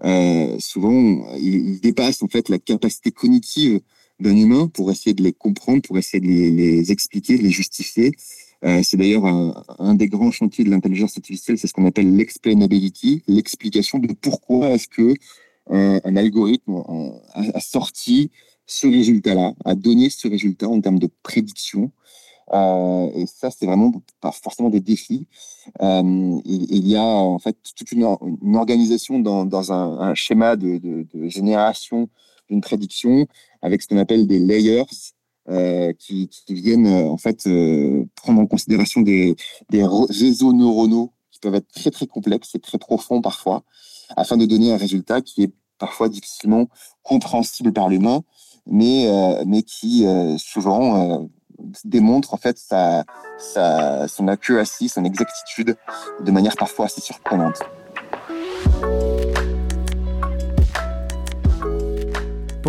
euh, 0.05 0.59
souvent 0.59 1.35
ils, 1.37 1.81
dépassent 1.81 2.23
en 2.23 2.29
fait 2.29 2.49
la 2.49 2.59
capacité 2.59 3.11
cognitive 3.11 3.81
d'un 4.20 4.37
humain 4.37 4.68
pour 4.68 4.90
essayer 4.90 5.14
de 5.14 5.22
les 5.22 5.33
comprendre, 5.33 5.83
pour 5.83 5.98
essayer 5.98 6.20
de 6.20 6.26
les, 6.26 6.92
expliquer, 6.92 7.37
les 7.37 7.50
justifier. 7.50 8.12
Euh, 8.64 8.83
c'est 8.83 8.96
d'ailleurs 8.96 9.24
un, 9.24 9.94
des 9.94 10.09
grands 10.09 10.30
chantiers 10.30 10.64
de 10.64 10.70
l'intelligence 10.70 11.16
artificielle, 11.16 11.56
c'est 11.59 11.66
ce 11.66 11.72
qu'on 11.72 11.87
appelle 11.87 12.14
l'explainability, 12.14 13.22
l'explication 13.26 13.98
de 13.98 14.12
pourquoi 14.12 14.68
est-ce 14.70 14.87
que 14.87 15.14
un, 15.70 16.00
un 16.04 16.16
algorithme 16.16 16.83
a, 17.33 17.61
sorti 17.61 18.30
ce 18.66 18.87
résultat-là, 18.87 19.54
a 19.64 19.74
donné 19.74 20.11
ce 20.11 20.28
résultat 20.28 20.68
en 20.68 20.80
termes 20.80 20.98
de 20.98 21.09
prédiction. 21.22 21.90
Euh, 22.52 23.09
et 23.14 23.26
ça, 23.26 23.50
c'est 23.50 23.66
vraiment 23.66 23.92
pas 24.20 24.33
forcément 24.33 24.70
des 24.70 24.80
défis. 24.80 25.26
Euh, 25.80 26.40
il, 26.44 26.87
y 26.87 26.96
a 26.96 27.02
en 27.02 27.38
fait 27.38 27.56
toute 27.76 27.92
une, 27.92 28.04
organisation 28.56 29.20
dans, 29.20 29.72
un, 29.72 30.14
schéma 30.14 30.56
de 30.56 31.06
génération 31.28 32.09
d'une 32.50 32.61
prédiction 32.61 33.26
avec 33.62 33.83
ce 33.83 33.88
qu'on 33.88 33.99
appelle 33.99 34.27
des 34.27 34.38
layers 34.38 34.85
euh, 35.49 35.92
qui, 35.99 36.29
viennent 36.49 36.87
euh, 36.87 37.09
en 37.09 37.16
fait 37.16 37.46
euh, 37.46 38.05
prendre 38.14 38.40
en 38.40 38.46
considération 38.46 39.01
des, 39.01 39.35
réseaux 39.73 40.53
neuronaux 40.53 41.12
qui 41.33 41.40
peuvent 41.40 41.55
être 41.55 41.73
très 41.73 41.90
très 41.90 42.07
complexes 42.07 42.55
et 42.55 42.61
très 42.61 42.79
profonds 42.79 43.20
parfois, 43.20 43.64
afin 44.16 44.37
de 44.37 44.44
donner 44.44 44.73
un 44.73 44.77
résultat 44.77 45.23
qui 45.23 45.42
est 45.42 45.53
parfois 45.79 46.09
difficilement 46.09 46.68
compréhensible 47.03 47.73
par 47.73 47.88
l'humain, 47.88 48.23
mais 48.66 49.09
mais 49.46 49.62
qui 49.62 50.07
souvent 50.38 51.29
démontre 51.85 52.35
en 52.35 52.37
fait 52.37 52.59
sa, 52.59 53.05
son 54.09 54.29
accuracy, 54.29 54.88
son 54.88 55.05
exactitude 55.05 55.77
de 56.23 56.31
manière 56.31 56.57
parfois 56.57 56.85
assez 56.85 57.01
surprenante. 57.01 57.61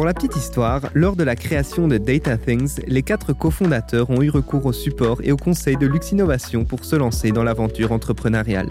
Pour 0.02 0.08
la 0.08 0.16
petite 0.16 0.36
histoire, 0.36 0.82
lors 0.96 1.16
de 1.16 1.24
la 1.24 1.36
création 1.36 1.88
de 1.88 2.00
Data 2.00 2.36
Things, 2.36 2.80
les 2.88 3.04
quatre 3.04 3.34
cofondateurs 3.34 4.10
ont 4.10 4.24
eu 4.24 4.32
recours 4.32 4.66
au 4.66 4.74
support 4.74 5.20
et 5.24 5.32
au 5.32 5.38
conseil 5.38 5.78
de 5.78 5.86
Lux 5.86 6.12
Innovation 6.12 6.66
pour 6.66 6.86
se 6.86 6.96
lancer 6.96 7.32
dans 7.32 7.44
l'aventure 7.44 7.92
entrepreneuriale. 7.92 8.68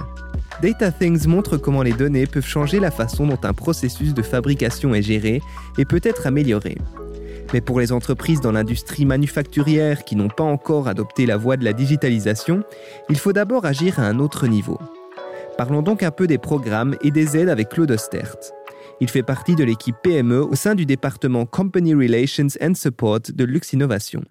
Data 0.60 0.90
Things 0.90 1.28
montre 1.28 1.56
comment 1.56 1.84
les 1.84 1.92
données 1.92 2.26
peuvent 2.26 2.44
changer 2.44 2.80
la 2.80 2.90
façon 2.90 3.28
dont 3.28 3.38
un 3.44 3.52
processus 3.52 4.12
de 4.12 4.22
fabrication 4.22 4.92
est 4.92 5.02
géré 5.02 5.40
et 5.78 5.84
peut 5.84 6.00
être 6.02 6.26
amélioré. 6.26 6.76
Mais 7.52 7.60
pour 7.60 7.78
les 7.78 7.92
entreprises 7.92 8.40
dans 8.40 8.50
l'industrie 8.50 9.04
manufacturière 9.04 10.02
qui 10.02 10.16
n'ont 10.16 10.30
pas 10.30 10.42
encore 10.42 10.88
adopté 10.88 11.26
la 11.26 11.36
voie 11.36 11.56
de 11.56 11.64
la 11.64 11.72
digitalisation, 11.72 12.64
il 13.08 13.18
faut 13.18 13.32
d'abord 13.32 13.66
agir 13.66 14.00
à 14.00 14.02
un 14.02 14.18
autre 14.18 14.48
niveau. 14.48 14.80
Parlons 15.56 15.82
donc 15.82 16.02
un 16.02 16.10
peu 16.10 16.26
des 16.26 16.38
programmes 16.38 16.96
et 17.04 17.12
des 17.12 17.36
aides 17.36 17.50
avec 17.50 17.68
Claude 17.68 17.92
Ostert. 17.92 18.34
Il 19.02 19.08
fait 19.08 19.22
partie 19.22 19.56
de 19.56 19.64
l'équipe 19.64 19.96
PME 20.02 20.42
au 20.42 20.54
sein 20.54 20.74
du 20.74 20.84
département 20.84 21.46
Company 21.46 21.94
Relations 21.94 22.48
and 22.60 22.74
Support 22.74 23.20
de 23.32 23.44
Lux 23.44 23.72
Innovation. 23.72 24.22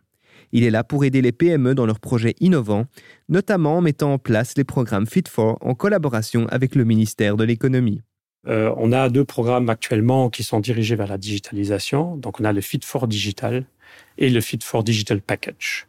Il 0.51 0.63
est 0.63 0.69
là 0.69 0.83
pour 0.83 1.03
aider 1.03 1.23
les 1.23 1.31
PME 1.31 1.73
dans 1.73 1.87
leurs 1.87 1.99
projets 1.99 2.35
innovants, 2.39 2.85
notamment 3.29 3.77
en 3.77 3.81
mettant 3.81 4.13
en 4.13 4.17
place 4.19 4.55
les 4.57 4.63
programmes 4.63 5.07
Fit 5.07 5.23
for 5.27 5.57
en 5.61 5.73
collaboration 5.73 6.45
avec 6.49 6.75
le 6.75 6.83
ministère 6.85 7.35
de 7.35 7.43
l'économie. 7.45 8.01
Euh, 8.47 8.71
on 8.77 8.91
a 8.91 9.09
deux 9.09 9.25
programmes 9.25 9.69
actuellement 9.69 10.29
qui 10.29 10.43
sont 10.43 10.59
dirigés 10.59 10.95
vers 10.95 11.07
la 11.07 11.17
digitalisation. 11.17 12.15
Donc, 12.15 12.39
on 12.39 12.45
a 12.45 12.53
le 12.53 12.61
Fit 12.61 12.81
for 12.83 13.07
Digital 13.07 13.65
et 14.19 14.29
le 14.29 14.39
Fit 14.39 14.59
for 14.61 14.83
Digital 14.83 15.19
Package. 15.19 15.87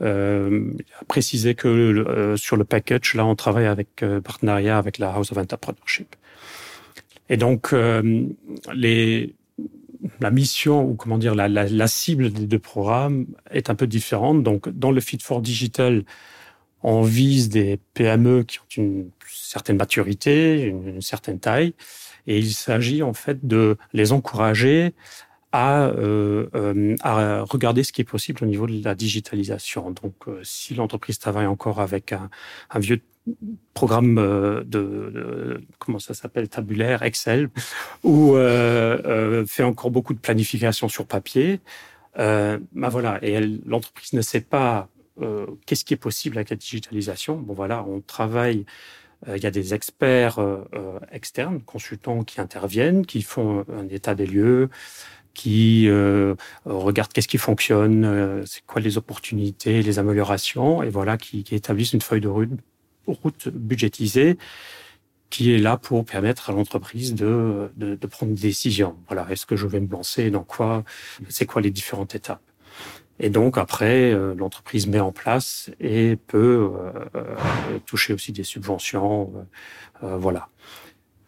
euh, 0.00 0.72
préciser 1.08 1.54
que 1.54 1.68
euh, 1.68 2.36
sur 2.36 2.56
le 2.56 2.64
package, 2.64 3.14
là, 3.14 3.24
on 3.26 3.34
travaille 3.36 3.66
avec 3.66 4.04
partenariat 4.24 4.76
avec 4.76 4.98
la 4.98 5.12
House 5.12 5.30
of 5.32 5.38
Entrepreneurship. 5.38 6.16
Et 7.28 7.36
donc, 7.36 7.72
euh, 7.72 8.26
les, 8.74 9.34
la 10.20 10.30
mission 10.30 10.84
ou 10.84 10.94
comment 10.94 11.18
dire 11.18 11.34
la, 11.34 11.48
la, 11.48 11.64
la, 11.68 11.86
cible 11.86 12.32
des 12.32 12.46
deux 12.46 12.58
programmes 12.58 13.26
est 13.50 13.70
un 13.70 13.74
peu 13.74 13.86
différente. 13.86 14.42
Donc, 14.42 14.68
dans 14.68 14.90
le 14.90 15.00
Fit 15.00 15.18
for 15.20 15.40
Digital, 15.40 16.04
on 16.82 17.02
vise 17.02 17.48
des 17.48 17.78
PME 17.94 18.44
qui 18.44 18.58
ont 18.60 18.82
une 18.82 19.10
certaine 19.28 19.76
maturité, 19.76 20.62
une, 20.62 20.88
une 20.88 21.02
certaine 21.02 21.38
taille, 21.38 21.74
et 22.26 22.38
il 22.38 22.52
s'agit 22.52 23.02
en 23.02 23.14
fait 23.14 23.46
de 23.46 23.76
les 23.92 24.12
encourager 24.12 24.94
à, 25.52 25.84
euh, 25.86 26.48
euh, 26.54 26.96
à 27.02 27.42
regarder 27.42 27.82
ce 27.82 27.92
qui 27.92 28.02
est 28.02 28.04
possible 28.04 28.44
au 28.44 28.46
niveau 28.46 28.66
de 28.66 28.84
la 28.84 28.94
digitalisation. 28.94 29.90
Donc, 29.90 30.14
euh, 30.26 30.40
si 30.42 30.74
l'entreprise 30.74 31.18
travaille 31.18 31.46
encore 31.46 31.80
avec 31.80 32.12
un, 32.12 32.28
vieux 32.78 33.00
programme 33.74 34.18
euh, 34.18 34.60
de, 34.60 35.10
de, 35.14 35.60
comment 35.78 35.98
ça 35.98 36.14
s'appelle 36.14 36.48
tabulaire 36.48 37.02
Excel 37.02 37.48
ou 38.02 38.36
euh, 38.36 39.44
fait 39.46 39.62
encore 39.62 39.90
beaucoup 39.90 40.14
de 40.14 40.18
planification 40.18 40.88
sur 40.88 41.06
papier 41.06 41.60
ben 42.16 42.88
voilà 42.88 43.20
et 43.22 43.38
l'entreprise 43.64 44.12
ne 44.12 44.22
sait 44.22 44.40
pas 44.40 44.88
qu'est-ce 45.66 45.84
qui 45.84 45.94
est 45.94 45.98
possible 45.98 46.36
avec 46.36 46.50
la 46.50 46.56
digitalisation 46.56 47.36
bon 47.36 47.54
voilà 47.54 47.84
on 47.84 48.00
travaille 48.00 48.66
il 49.28 49.40
y 49.40 49.46
a 49.46 49.52
des 49.52 49.72
experts 49.72 50.40
externes 51.12 51.60
consultants 51.60 52.24
qui 52.24 52.40
interviennent 52.40 53.06
qui 53.06 53.22
font 53.22 53.64
un 53.72 53.88
état 53.88 54.16
des 54.16 54.26
lieux 54.26 54.68
qui 55.38 55.88
euh, 55.88 56.34
regardent 56.64 57.12
qu'est-ce 57.12 57.28
qui 57.28 57.38
fonctionne, 57.38 58.04
euh, 58.04 58.44
c'est 58.44 58.66
quoi 58.66 58.80
les 58.80 58.98
opportunités, 58.98 59.82
les 59.82 60.00
améliorations, 60.00 60.82
et 60.82 60.90
voilà, 60.90 61.16
qui, 61.16 61.44
qui 61.44 61.54
établissent 61.54 61.92
une 61.92 62.00
feuille 62.00 62.20
de 62.20 62.26
route, 62.26 62.50
route 63.06 63.48
budgétisée 63.48 64.36
qui 65.30 65.54
est 65.54 65.58
là 65.58 65.76
pour 65.76 66.04
permettre 66.04 66.50
à 66.50 66.52
l'entreprise 66.52 67.14
de, 67.14 67.70
de, 67.76 67.94
de, 67.94 68.06
prendre 68.08 68.32
des 68.32 68.40
décisions. 68.40 68.96
Voilà, 69.06 69.28
est-ce 69.30 69.46
que 69.46 69.54
je 69.54 69.68
vais 69.68 69.78
me 69.78 69.88
lancer 69.88 70.30
dans 70.30 70.42
quoi 70.42 70.82
C'est 71.28 71.46
quoi 71.46 71.62
les 71.62 71.70
différentes 71.70 72.16
étapes? 72.16 72.42
Et 73.20 73.30
donc 73.30 73.58
après, 73.58 74.12
euh, 74.12 74.34
l'entreprise 74.34 74.86
met 74.86 75.00
en 75.00 75.12
place 75.12 75.70
et 75.80 76.16
peut 76.16 76.72
euh, 77.14 77.78
toucher 77.86 78.12
aussi 78.12 78.32
des 78.32 78.44
subventions. 78.44 79.32
Euh, 80.02 80.16
voilà. 80.16 80.48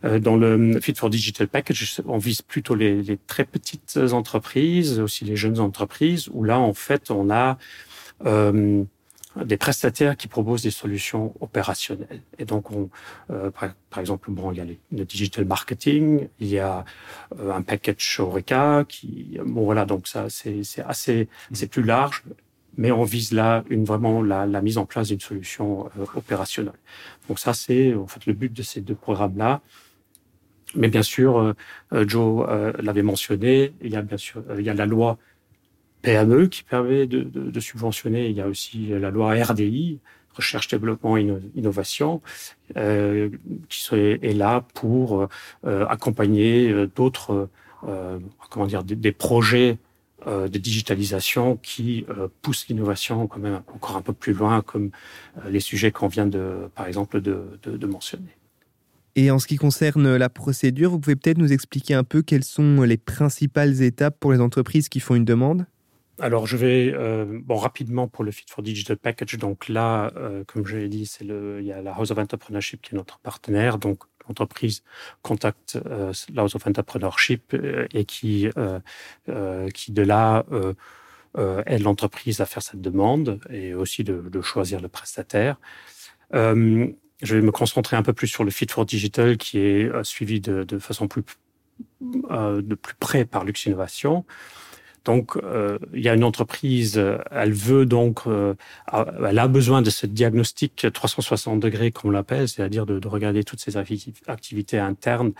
Euh, 0.04 0.18
dans 0.18 0.36
le 0.36 0.80
Fit 0.80 0.94
for 0.94 1.10
Digital 1.10 1.48
Package, 1.48 2.00
on 2.06 2.18
vise 2.18 2.42
plutôt 2.42 2.74
les, 2.74 3.02
les, 3.02 3.16
très 3.16 3.44
petites 3.44 3.98
entreprises, 4.12 4.98
aussi 5.00 5.24
les 5.24 5.36
jeunes 5.36 5.60
entreprises, 5.60 6.28
où 6.32 6.42
là, 6.42 6.58
en 6.58 6.72
fait, 6.74 7.10
on 7.10 7.30
a 7.30 7.58
euh, 8.26 8.82
des 9.36 9.56
prestataires 9.56 10.16
qui 10.16 10.26
proposent 10.26 10.62
des 10.62 10.70
solutions 10.70 11.34
opérationnelles. 11.40 12.22
Et 12.38 12.44
donc, 12.44 12.70
on, 12.70 12.90
euh, 13.30 13.50
par, 13.50 14.00
exemple, 14.00 14.30
bon, 14.30 14.52
il 14.52 14.58
y 14.58 14.60
a 14.60 14.64
le 14.64 15.04
digital 15.04 15.44
marketing, 15.44 16.28
il 16.40 16.48
y 16.48 16.58
a 16.58 16.84
euh, 17.38 17.52
un 17.52 17.62
package 17.62 18.20
Oreca, 18.20 18.84
qui, 18.88 19.38
bon, 19.44 19.64
voilà, 19.64 19.84
donc 19.84 20.08
ça, 20.08 20.26
c'est 20.30 20.62
assez, 20.84 21.28
c'est 21.52 21.68
plus 21.68 21.82
large 21.82 22.24
mais 22.76 22.92
on 22.92 23.02
vise 23.02 23.32
là 23.32 23.64
une, 23.68 23.84
vraiment 23.84 24.22
la, 24.22 24.46
la 24.46 24.62
mise 24.62 24.78
en 24.78 24.86
place 24.86 25.08
d'une 25.08 25.20
solution 25.20 25.90
euh, 25.98 26.06
opérationnelle. 26.14 26.78
Donc 27.28 27.38
ça, 27.38 27.52
c'est 27.52 27.94
en 27.94 28.06
fait 28.06 28.24
le 28.26 28.32
but 28.32 28.52
de 28.52 28.62
ces 28.62 28.80
deux 28.80 28.94
programmes-là. 28.94 29.60
Mais 30.74 30.88
bien 30.88 31.02
sûr, 31.02 31.38
euh, 31.38 31.54
euh, 31.92 32.04
Joe 32.06 32.46
euh, 32.48 32.72
l'avait 32.80 33.02
mentionné, 33.02 33.72
il 33.82 33.90
y 33.92 33.96
a 33.96 34.02
bien 34.02 34.16
sûr 34.16 34.42
il 34.56 34.64
y 34.64 34.70
a 34.70 34.74
la 34.74 34.86
loi 34.86 35.18
PME 36.02 36.46
qui 36.46 36.62
permet 36.62 37.06
de, 37.06 37.22
de, 37.22 37.50
de 37.50 37.60
subventionner, 37.60 38.28
il 38.28 38.36
y 38.36 38.40
a 38.40 38.46
aussi 38.46 38.88
la 38.88 39.10
loi 39.10 39.34
RDI, 39.34 39.98
recherche, 40.34 40.68
développement, 40.68 41.16
inno, 41.16 41.40
innovation, 41.56 42.22
euh, 42.76 43.30
qui 43.68 43.94
est 43.94 44.36
là 44.36 44.64
pour 44.74 45.28
euh, 45.66 45.86
accompagner 45.86 46.86
d'autres, 46.94 47.48
euh, 47.86 48.18
comment 48.48 48.66
dire, 48.66 48.84
des, 48.84 48.96
des 48.96 49.12
projets 49.12 49.78
de 50.26 50.58
digitalisation 50.58 51.56
qui 51.56 52.04
poussent 52.42 52.68
l'innovation 52.68 53.26
quand 53.26 53.40
même 53.40 53.62
encore 53.74 53.96
un 53.96 54.02
peu 54.02 54.12
plus 54.12 54.34
loin, 54.34 54.60
comme 54.60 54.90
les 55.48 55.60
sujets 55.60 55.92
qu'on 55.92 56.08
vient 56.08 56.26
de, 56.26 56.68
par 56.74 56.86
exemple, 56.86 57.22
de, 57.22 57.58
de, 57.62 57.78
de 57.78 57.86
mentionner. 57.86 58.39
Et 59.16 59.30
en 59.30 59.38
ce 59.38 59.46
qui 59.46 59.56
concerne 59.56 60.16
la 60.16 60.28
procédure, 60.28 60.90
vous 60.90 61.00
pouvez 61.00 61.16
peut-être 61.16 61.38
nous 61.38 61.52
expliquer 61.52 61.94
un 61.94 62.04
peu 62.04 62.22
quelles 62.22 62.44
sont 62.44 62.82
les 62.82 62.96
principales 62.96 63.82
étapes 63.82 64.16
pour 64.20 64.32
les 64.32 64.40
entreprises 64.40 64.88
qui 64.88 65.00
font 65.00 65.14
une 65.14 65.24
demande? 65.24 65.66
Alors, 66.20 66.46
je 66.46 66.56
vais 66.56 66.92
euh, 66.94 67.40
bon 67.42 67.56
rapidement 67.56 68.06
pour 68.06 68.24
le 68.24 68.30
Fit 68.30 68.44
for 68.48 68.62
Digital 68.62 68.98
Package. 68.98 69.38
Donc 69.38 69.68
là, 69.68 70.12
euh, 70.16 70.44
comme 70.44 70.66
je 70.66 70.76
l'ai 70.76 70.88
dit, 70.88 71.06
c'est 71.06 71.24
le 71.24 71.60
il 71.60 71.66
y 71.66 71.72
a 71.72 71.80
la 71.80 71.92
House 71.92 72.10
of 72.10 72.18
Entrepreneurship 72.18 72.82
qui 72.82 72.94
est 72.94 72.98
notre 72.98 73.18
partenaire. 73.20 73.78
Donc 73.78 74.04
l'entreprise 74.28 74.82
contacte 75.22 75.78
euh, 75.86 76.12
la 76.32 76.42
House 76.42 76.54
of 76.54 76.66
Entrepreneurship 76.66 77.56
et 77.92 78.04
qui 78.04 78.48
qui 79.74 79.92
de 79.92 80.02
là 80.02 80.44
aide 81.66 81.82
l'entreprise 81.82 82.40
à 82.40 82.46
faire 82.46 82.62
cette 82.62 82.82
demande 82.82 83.40
et 83.48 83.72
aussi 83.72 84.04
de 84.04 84.40
choisir 84.42 84.80
le 84.80 84.88
prestataire. 84.88 85.58
Euh, 87.22 87.26
je 87.26 87.36
vais 87.36 87.42
me 87.42 87.52
concentrer 87.52 87.96
un 87.96 88.02
peu 88.02 88.12
plus 88.12 88.28
sur 88.28 88.44
le 88.44 88.50
Fit 88.50 88.66
for 88.68 88.84
Digital 88.84 89.36
qui 89.36 89.58
est 89.58 89.84
euh, 89.84 90.04
suivi 90.04 90.40
de, 90.40 90.64
de 90.64 90.78
façon 90.78 91.08
plus 91.08 91.22
euh, 92.30 92.62
de 92.62 92.74
plus 92.74 92.94
près 92.94 93.24
par 93.24 93.44
Lux 93.44 93.66
Innovation. 93.66 94.24
Donc, 95.04 95.36
euh, 95.36 95.78
il 95.94 96.02
y 96.02 96.08
a 96.08 96.14
une 96.14 96.24
entreprise, 96.24 97.02
elle 97.30 97.52
veut 97.52 97.86
donc, 97.86 98.26
euh, 98.26 98.54
elle 98.92 99.38
a 99.38 99.48
besoin 99.48 99.80
de 99.80 99.88
ce 99.88 100.06
diagnostic 100.06 100.86
360 100.92 101.58
degrés, 101.58 101.90
comme 101.90 102.10
on 102.10 102.12
l'appelle, 102.12 102.48
c'est-à-dire 102.48 102.84
de, 102.84 102.98
de, 102.98 103.08
regarder 103.08 103.42
toutes 103.42 103.60
ces 103.60 103.76
activités 103.76 104.78
internes 104.78 105.32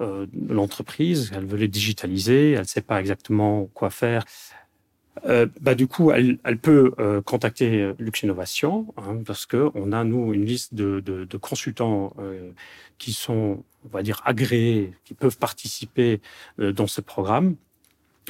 euh, 0.00 0.26
de 0.32 0.52
l'entreprise. 0.52 1.32
Elle 1.34 1.46
veut 1.46 1.56
les 1.56 1.68
digitaliser, 1.68 2.52
elle 2.52 2.60
ne 2.60 2.64
sait 2.64 2.82
pas 2.82 3.00
exactement 3.00 3.70
quoi 3.72 3.90
faire. 3.90 4.24
Euh, 5.26 5.46
bah, 5.60 5.74
du 5.74 5.86
coup, 5.86 6.12
elle, 6.12 6.38
elle 6.44 6.58
peut 6.58 6.92
euh, 6.98 7.20
contacter 7.20 7.92
Lux 7.98 8.22
Innovation 8.22 8.94
hein, 8.96 9.18
parce 9.26 9.44
que 9.44 9.70
on 9.74 9.92
a 9.92 10.04
nous 10.04 10.32
une 10.32 10.44
liste 10.44 10.74
de, 10.74 11.00
de, 11.00 11.24
de 11.24 11.36
consultants 11.36 12.14
euh, 12.18 12.52
qui 12.98 13.12
sont, 13.12 13.64
on 13.84 13.88
va 13.88 14.02
dire, 14.02 14.22
agréés, 14.24 14.92
qui 15.04 15.14
peuvent 15.14 15.38
participer 15.38 16.20
euh, 16.60 16.72
dans 16.72 16.86
ce 16.86 17.00
programme. 17.00 17.56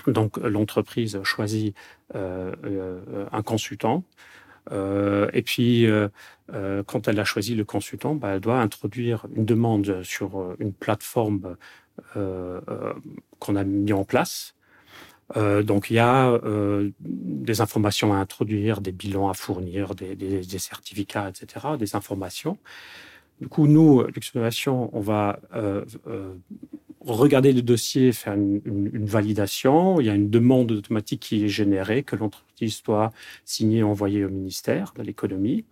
Donc, 0.07 0.39
l'entreprise 0.39 1.23
choisit 1.25 1.77
euh, 2.15 2.55
euh, 2.65 3.27
un 3.33 3.43
consultant. 3.43 4.03
et 4.71 5.43
puis, 5.43 5.87
quand 6.87 7.09
elle 7.09 7.21
a 7.21 7.25
choisi 7.25 7.55
le 7.55 7.65
consultant, 7.65 8.15
bah, 8.15 8.35
elle 8.35 8.41
doit 8.41 8.61
introduire 8.61 9.27
une 9.35 9.45
demande 9.45 10.03
sur 10.03 10.55
une 10.59 10.73
plateforme 10.73 11.57
qu'on 12.15 13.57
a 13.57 13.65
mis 13.65 13.93
en 13.93 14.05
place 14.05 14.55
euh, 15.37 15.63
donc 15.63 15.91
il 15.91 15.95
y 15.95 15.99
a 15.99 16.31
euh, 16.31 16.91
des 17.01 17.61
informations 17.61 18.13
à 18.13 18.17
introduire, 18.17 18.81
des 18.81 18.93
bilans 18.93 19.29
à 19.29 19.35
fournir, 19.35 19.95
des, 19.95 20.17
des, 20.17 20.41
des 20.41 20.59
certificats, 20.59 21.29
etc., 21.29 21.67
des 21.79 21.97
informations. 21.97 22.59
Du 23.41 23.49
coup, 23.49 23.67
nous, 23.67 24.05
l'exploration, 24.15 24.91
on 24.93 25.01
va 25.01 25.41
euh, 25.55 25.85
euh, 26.07 26.35
regarder 27.01 27.53
le 27.53 27.63
dossier, 27.63 28.13
faire 28.13 28.35
une, 28.35 28.61
une, 28.67 29.07
validation. 29.07 29.99
Il 30.01 30.07
y 30.07 30.11
a 30.11 30.15
une 30.15 30.29
demande 30.29 30.73
automatique 30.73 31.21
qui 31.21 31.45
est 31.45 31.49
générée, 31.49 32.03
que 32.03 32.17
l'entreprise 32.17 32.83
doit 32.83 33.13
signer, 33.47 33.83
envoyer 33.83 34.27
au 34.27 34.29
ministère 34.29 34.93
de 34.95 35.03
l'économie. 35.03 35.65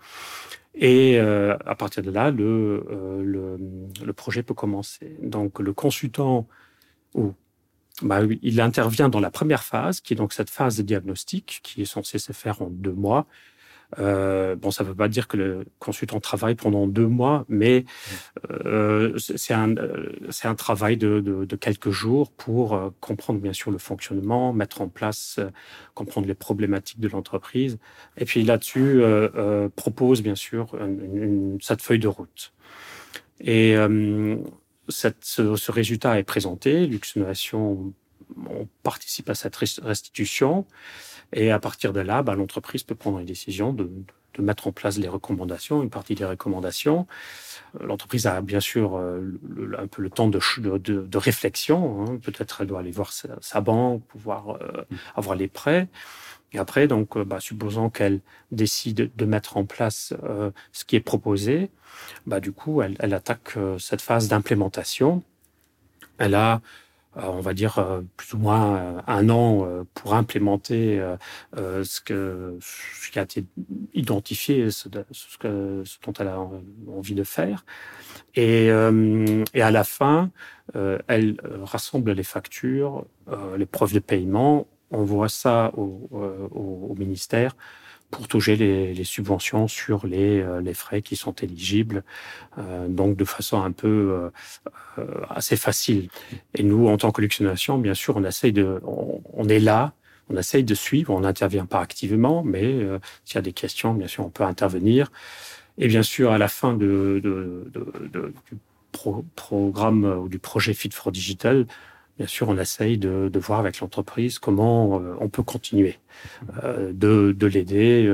Et 0.75 1.19
euh, 1.19 1.57
à 1.67 1.75
partir 1.75 2.03
de 2.03 2.11
là, 2.11 2.31
le, 2.31 2.87
euh, 2.91 3.23
le, 3.23 3.59
le 4.03 4.13
projet 4.15 4.43
peut 4.43 4.55
commencer. 4.55 5.17
Donc 5.23 5.61
le 5.61 5.75
consultant 5.75 6.47
ou 7.15 7.35
bah, 8.03 8.21
il 8.43 8.61
intervient 8.61 9.09
dans 9.09 9.21
la 9.21 9.31
première 9.31 9.65
phase, 9.65 10.01
qui 10.01 10.13
est 10.13 10.17
donc 10.17 10.33
cette 10.33 10.51
phase 10.51 10.77
de 10.77 10.83
diagnostic, 10.83 11.61
qui 11.63 11.83
est 11.83 11.85
censée 11.85 12.19
se 12.19 12.33
faire 12.33 12.63
en 12.63 12.69
deux 12.71 12.93
mois. 12.93 13.27
Euh, 13.99 14.55
bon, 14.55 14.71
ça 14.71 14.85
ne 14.85 14.91
veut 14.91 14.95
pas 14.95 15.09
dire 15.09 15.29
que 15.29 15.37
le 15.39 15.65
consultant 15.79 16.21
travaille 16.21 16.55
pendant 16.55 16.87
deux 16.87 17.07
mois, 17.07 17.47
mais 17.49 17.87
euh, 18.51 19.17
c'est 19.17 19.55
un, 19.55 19.75
c'est 20.29 20.47
un 20.47 20.55
travail 20.55 20.99
de, 20.99 21.21
de, 21.21 21.47
de, 21.47 21.57
quelques 21.57 21.91
jours 21.91 22.31
pour 22.31 22.75
euh, 22.75 22.91
comprendre 23.01 23.41
bien 23.41 23.55
sûr 23.55 23.71
le 23.71 23.79
fonctionnement, 23.79 24.53
mettre 24.53 24.83
en 24.83 24.89
place, 24.89 25.37
euh, 25.39 25.49
comprendre 25.95 26.27
les 26.27 26.35
problématiques 26.35 27.01
de 27.01 27.09
l'entreprise, 27.09 27.79
et 28.19 28.27
puis 28.27 28.43
là-dessus 28.43 29.03
euh, 29.03 29.31
euh, 29.37 29.69
propose 29.75 30.23
bien 30.23 30.35
sûr 30.35 30.75
une, 30.79 31.23
une, 31.23 31.59
cette 31.63 31.81
feuille 31.81 31.99
de 31.99 32.09
route. 32.09 32.53
Et 33.41 33.75
cette, 34.89 35.25
ce, 35.25 35.57
ce, 35.57 35.73
résultat 35.73 36.19
est 36.19 36.25
présenté, 36.25 36.87
Luxinnovation 36.87 37.93
on 38.51 38.69
participe 38.83 39.31
à 39.31 39.35
cette 39.35 39.57
restitution 39.57 40.67
et 41.33 41.51
à 41.51 41.59
partir 41.59 41.93
de 41.93 42.01
là, 42.01 42.23
bah, 42.23 42.35
l'entreprise 42.35 42.83
peut 42.83 42.95
prendre 42.95 43.19
une 43.19 43.27
décision 43.27 43.73
de, 43.73 43.91
de, 44.35 44.43
mettre 44.43 44.67
en 44.67 44.73
place 44.73 44.99
les 44.99 45.09
recommandations, 45.09 45.83
une 45.83 45.91
partie 45.91 46.15
des 46.15 46.25
recommandations. 46.25 47.07
L'entreprise 47.81 48.27
a 48.27 48.41
bien 48.41 48.61
sûr 48.61 48.97
euh, 48.97 49.21
un 49.77 49.87
peu 49.87 50.01
le 50.01 50.11
temps 50.11 50.29
de, 50.29 50.41
de, 50.79 50.79
de 50.79 51.19
réflexion. 51.19 52.03
Hein. 52.03 52.19
Peut-être 52.23 52.61
elle 52.61 52.69
doit 52.69 52.81
aller 52.81 52.93
voir 52.93 53.13
sa, 53.13 53.37
sa 53.41 53.61
banque, 53.61 54.05
pouvoir 54.07 54.57
euh, 54.63 54.85
avoir 55.17 55.37
les 55.37 55.49
prêts. 55.49 55.89
Et 56.53 56.59
après, 56.59 56.89
donc, 56.89 57.19
bah, 57.19 57.41
supposons 57.41 57.91
qu'elle 57.91 58.21
décide 58.53 59.11
de 59.15 59.25
mettre 59.25 59.57
en 59.57 59.65
place 59.65 60.15
ce 60.73 60.85
qui 60.85 60.97
est 60.97 61.01
proposé, 61.01 61.71
bah, 62.27 62.41
du 62.41 62.53
coup, 62.53 62.81
elle, 62.81 62.97
elle 63.01 63.13
attaque 63.13 63.55
cette 63.79 64.01
phase 64.01 64.29
d'implémentation. 64.29 65.23
Elle 66.19 66.35
a 66.35 66.63
euh, 67.19 67.23
on 67.25 67.41
va 67.41 67.55
dire 67.55 67.79
euh, 67.79 68.03
plus 68.17 68.35
ou 68.35 68.39
moins 68.39 68.77
euh, 68.77 69.01
un 69.07 69.29
an 69.31 69.67
pour 69.95 70.15
implémenter 70.15 71.03
ce, 71.57 72.01
que, 72.01 72.57
ce 72.61 73.11
qui 73.11 73.19
a 73.19 73.23
été 73.23 73.45
identifié, 73.95 74.71
ce, 74.71 74.89
que, 75.39 75.83
ce 75.85 75.99
dont 76.05 76.13
elle 76.19 76.29
a 76.29 76.39
envie 76.89 77.15
de 77.15 77.25
faire. 77.25 77.65
Et, 78.35 78.67
et 78.67 79.63
à 79.63 79.71
la 79.71 79.85
fin, 79.85 80.31
elle 80.75 81.41
rassemble 81.63 82.13
les 82.13 82.23
factures, 82.23 83.07
les 83.57 83.67
preuves 83.67 83.95
de 83.95 83.99
paiement, 83.99 84.67
envoie 84.91 85.29
ça 85.29 85.73
au, 85.77 86.09
au, 86.11 86.89
au 86.91 86.95
ministère 86.95 87.55
pour 88.11 88.27
toucher 88.27 88.57
les, 88.57 89.05
subventions 89.05 89.69
sur 89.69 90.07
les, 90.07 90.41
euh, 90.41 90.61
les, 90.61 90.75
frais 90.75 91.03
qui 91.03 91.17
sont 91.17 91.33
éligibles, 91.33 92.05
euh, 92.59 92.89
donc 92.89 93.17
de 93.17 93.25
façon 93.25 93.63
un 93.63 93.73
peu 93.73 94.31
euh, 94.99 95.05
assez 95.29 95.57
facile. 95.57 96.09
Et 96.55 96.63
nous, 96.63 96.89
en 96.89 96.97
tant 96.97 97.13
que 97.13 97.21
Luxonation, 97.21 97.79
bien 97.79 97.95
sûr, 97.95 98.17
on 98.17 98.25
essaye 98.25 98.53
de, 98.53 98.81
on, 98.85 99.49
est 99.49 99.59
là, 99.59 99.93
on 100.31 100.37
essaye 100.37 100.65
de 100.65 100.75
suivre, 100.75 101.13
on 101.13 101.21
n'intervient 101.21 101.67
pas 101.67 101.81
activement, 101.81 102.43
mais 102.43 102.79
s'il 103.25 103.35
y 103.35 103.39
a 103.39 103.43
des 103.43 103.53
questions, 103.53 103.93
bien 103.95 104.09
sûr, 104.09 104.25
on 104.25 104.31
peut 104.31 104.45
intervenir. 104.45 105.11
Et 105.77 105.87
bien 105.87 106.03
sûr, 106.03 106.33
à 106.33 106.39
la 106.39 106.49
fin 106.49 106.73
de, 106.73 107.21
de, 107.23 107.71
de, 107.73 108.33
du 108.51 108.59
programme 109.37 110.05
ou 110.05 110.29
du 110.29 110.39
projet 110.39 110.73
Fit 110.75 110.91
for 110.93 111.13
Digital, 111.13 111.67
bien 112.19 112.27
sûr, 112.27 112.49
on 112.49 112.59
essaye 112.59 112.99
de, 112.99 113.39
voir 113.39 113.61
avec 113.61 113.81
l'entreprise 113.81 114.39
comment 114.39 115.01
euh, 115.01 115.15
on 115.21 115.29
peut 115.29 115.45
continuer 115.45 115.99
euh, 116.65 116.93
de, 116.93 117.47
l'aider 117.47 118.05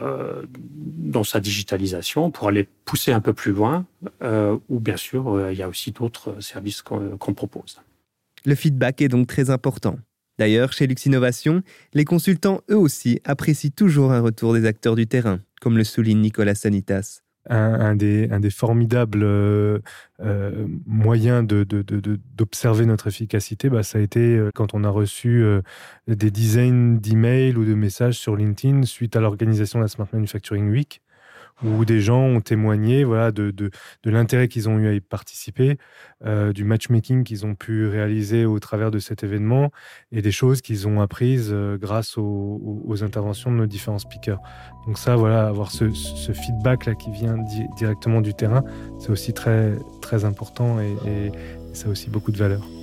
euh, 0.00 0.42
dans 0.62 1.24
sa 1.24 1.38
digitalisation 1.38 2.30
pour 2.30 2.48
aller 2.48 2.66
pousser 2.84 3.12
un 3.12 3.20
peu 3.20 3.34
plus 3.34 3.52
loin, 3.52 3.86
ou 4.68 4.80
bien 4.80 4.96
sûr, 4.96 5.50
il 5.50 5.58
y 5.58 5.62
a 5.62 5.68
aussi 5.68 5.92
d'autres 5.92 6.40
services 6.40 6.82
qu'on 6.82 7.34
propose. 7.34 7.80
Le 8.44 8.54
feedback 8.54 9.02
est 9.02 9.08
donc 9.08 9.26
très 9.26 9.50
important. 9.50 9.98
D'ailleurs, 10.38 10.72
chez 10.72 10.86
Lux 10.86 11.04
Innovation, 11.06 11.62
les 11.94 12.04
consultants, 12.04 12.60
eux 12.70 12.78
aussi, 12.78 13.20
apprécient 13.24 13.72
toujours 13.74 14.12
un 14.12 14.20
retour 14.20 14.54
des 14.54 14.66
acteurs 14.66 14.94
du 14.94 15.06
terrain, 15.06 15.40
comme 15.60 15.76
le 15.76 15.84
souligne 15.84 16.20
Nicolas 16.20 16.54
Sanitas 16.54 17.22
un, 17.48 17.96
des, 17.96 18.28
un 18.30 18.40
formidables 18.50 19.22
euh, 19.22 19.78
euh, 20.20 20.66
moyens 20.86 21.46
d'observer 21.46 22.84
de, 22.84 22.88
notre 22.88 23.06
efficacité, 23.06 23.68
bah, 23.68 23.82
ça 23.82 23.98
a 23.98 24.00
été 24.00 24.20
euh, 24.20 24.50
quand 24.54 24.74
on 24.74 24.84
a 24.84 24.90
reçu 24.90 25.44
des 26.06 26.30
dizaines 26.30 26.98
d'emails 26.98 27.56
ou 27.56 27.64
de 27.64 27.74
messages 27.74 28.18
sur 28.18 28.36
LinkedIn 28.36 28.82
suite 28.82 29.16
à 29.16 29.20
l'organisation 29.20 29.78
de 29.78 29.84
la 29.84 29.88
Smart 29.88 30.08
Manufacturing 30.12 30.70
Week 30.70 31.00
où 31.64 31.84
des 31.84 32.00
gens 32.00 32.20
ont 32.20 32.40
témoigné 32.40 33.04
voilà, 33.04 33.32
de, 33.32 33.50
de, 33.50 33.70
de 34.02 34.10
l'intérêt 34.10 34.48
qu'ils 34.48 34.68
ont 34.68 34.78
eu 34.78 34.88
à 34.88 34.92
y 34.92 35.00
participer, 35.00 35.78
euh, 36.24 36.52
du 36.52 36.64
matchmaking 36.64 37.24
qu'ils 37.24 37.46
ont 37.46 37.54
pu 37.54 37.86
réaliser 37.86 38.44
au 38.44 38.58
travers 38.58 38.90
de 38.90 38.98
cet 38.98 39.24
événement 39.24 39.70
et 40.12 40.22
des 40.22 40.30
choses 40.30 40.60
qu'ils 40.60 40.86
ont 40.86 41.00
apprises 41.00 41.50
euh, 41.52 41.76
grâce 41.78 42.16
aux, 42.18 42.82
aux, 42.86 43.04
interventions 43.04 43.50
de 43.50 43.56
nos 43.56 43.66
différents 43.66 43.98
speakers. 43.98 44.40
Donc 44.86 44.98
ça, 44.98 45.16
voilà, 45.16 45.46
avoir 45.46 45.70
ce, 45.70 45.90
ce 45.90 46.32
feedback-là 46.32 46.94
qui 46.94 47.10
vient 47.10 47.36
directement 47.76 48.20
du 48.20 48.34
terrain, 48.34 48.64
c'est 48.98 49.10
aussi 49.10 49.32
très, 49.32 49.72
très 50.00 50.24
important 50.24 50.80
et, 50.80 50.96
et 51.08 51.32
ça 51.72 51.88
a 51.88 51.90
aussi 51.90 52.10
beaucoup 52.10 52.32
de 52.32 52.38
valeur. 52.38 52.77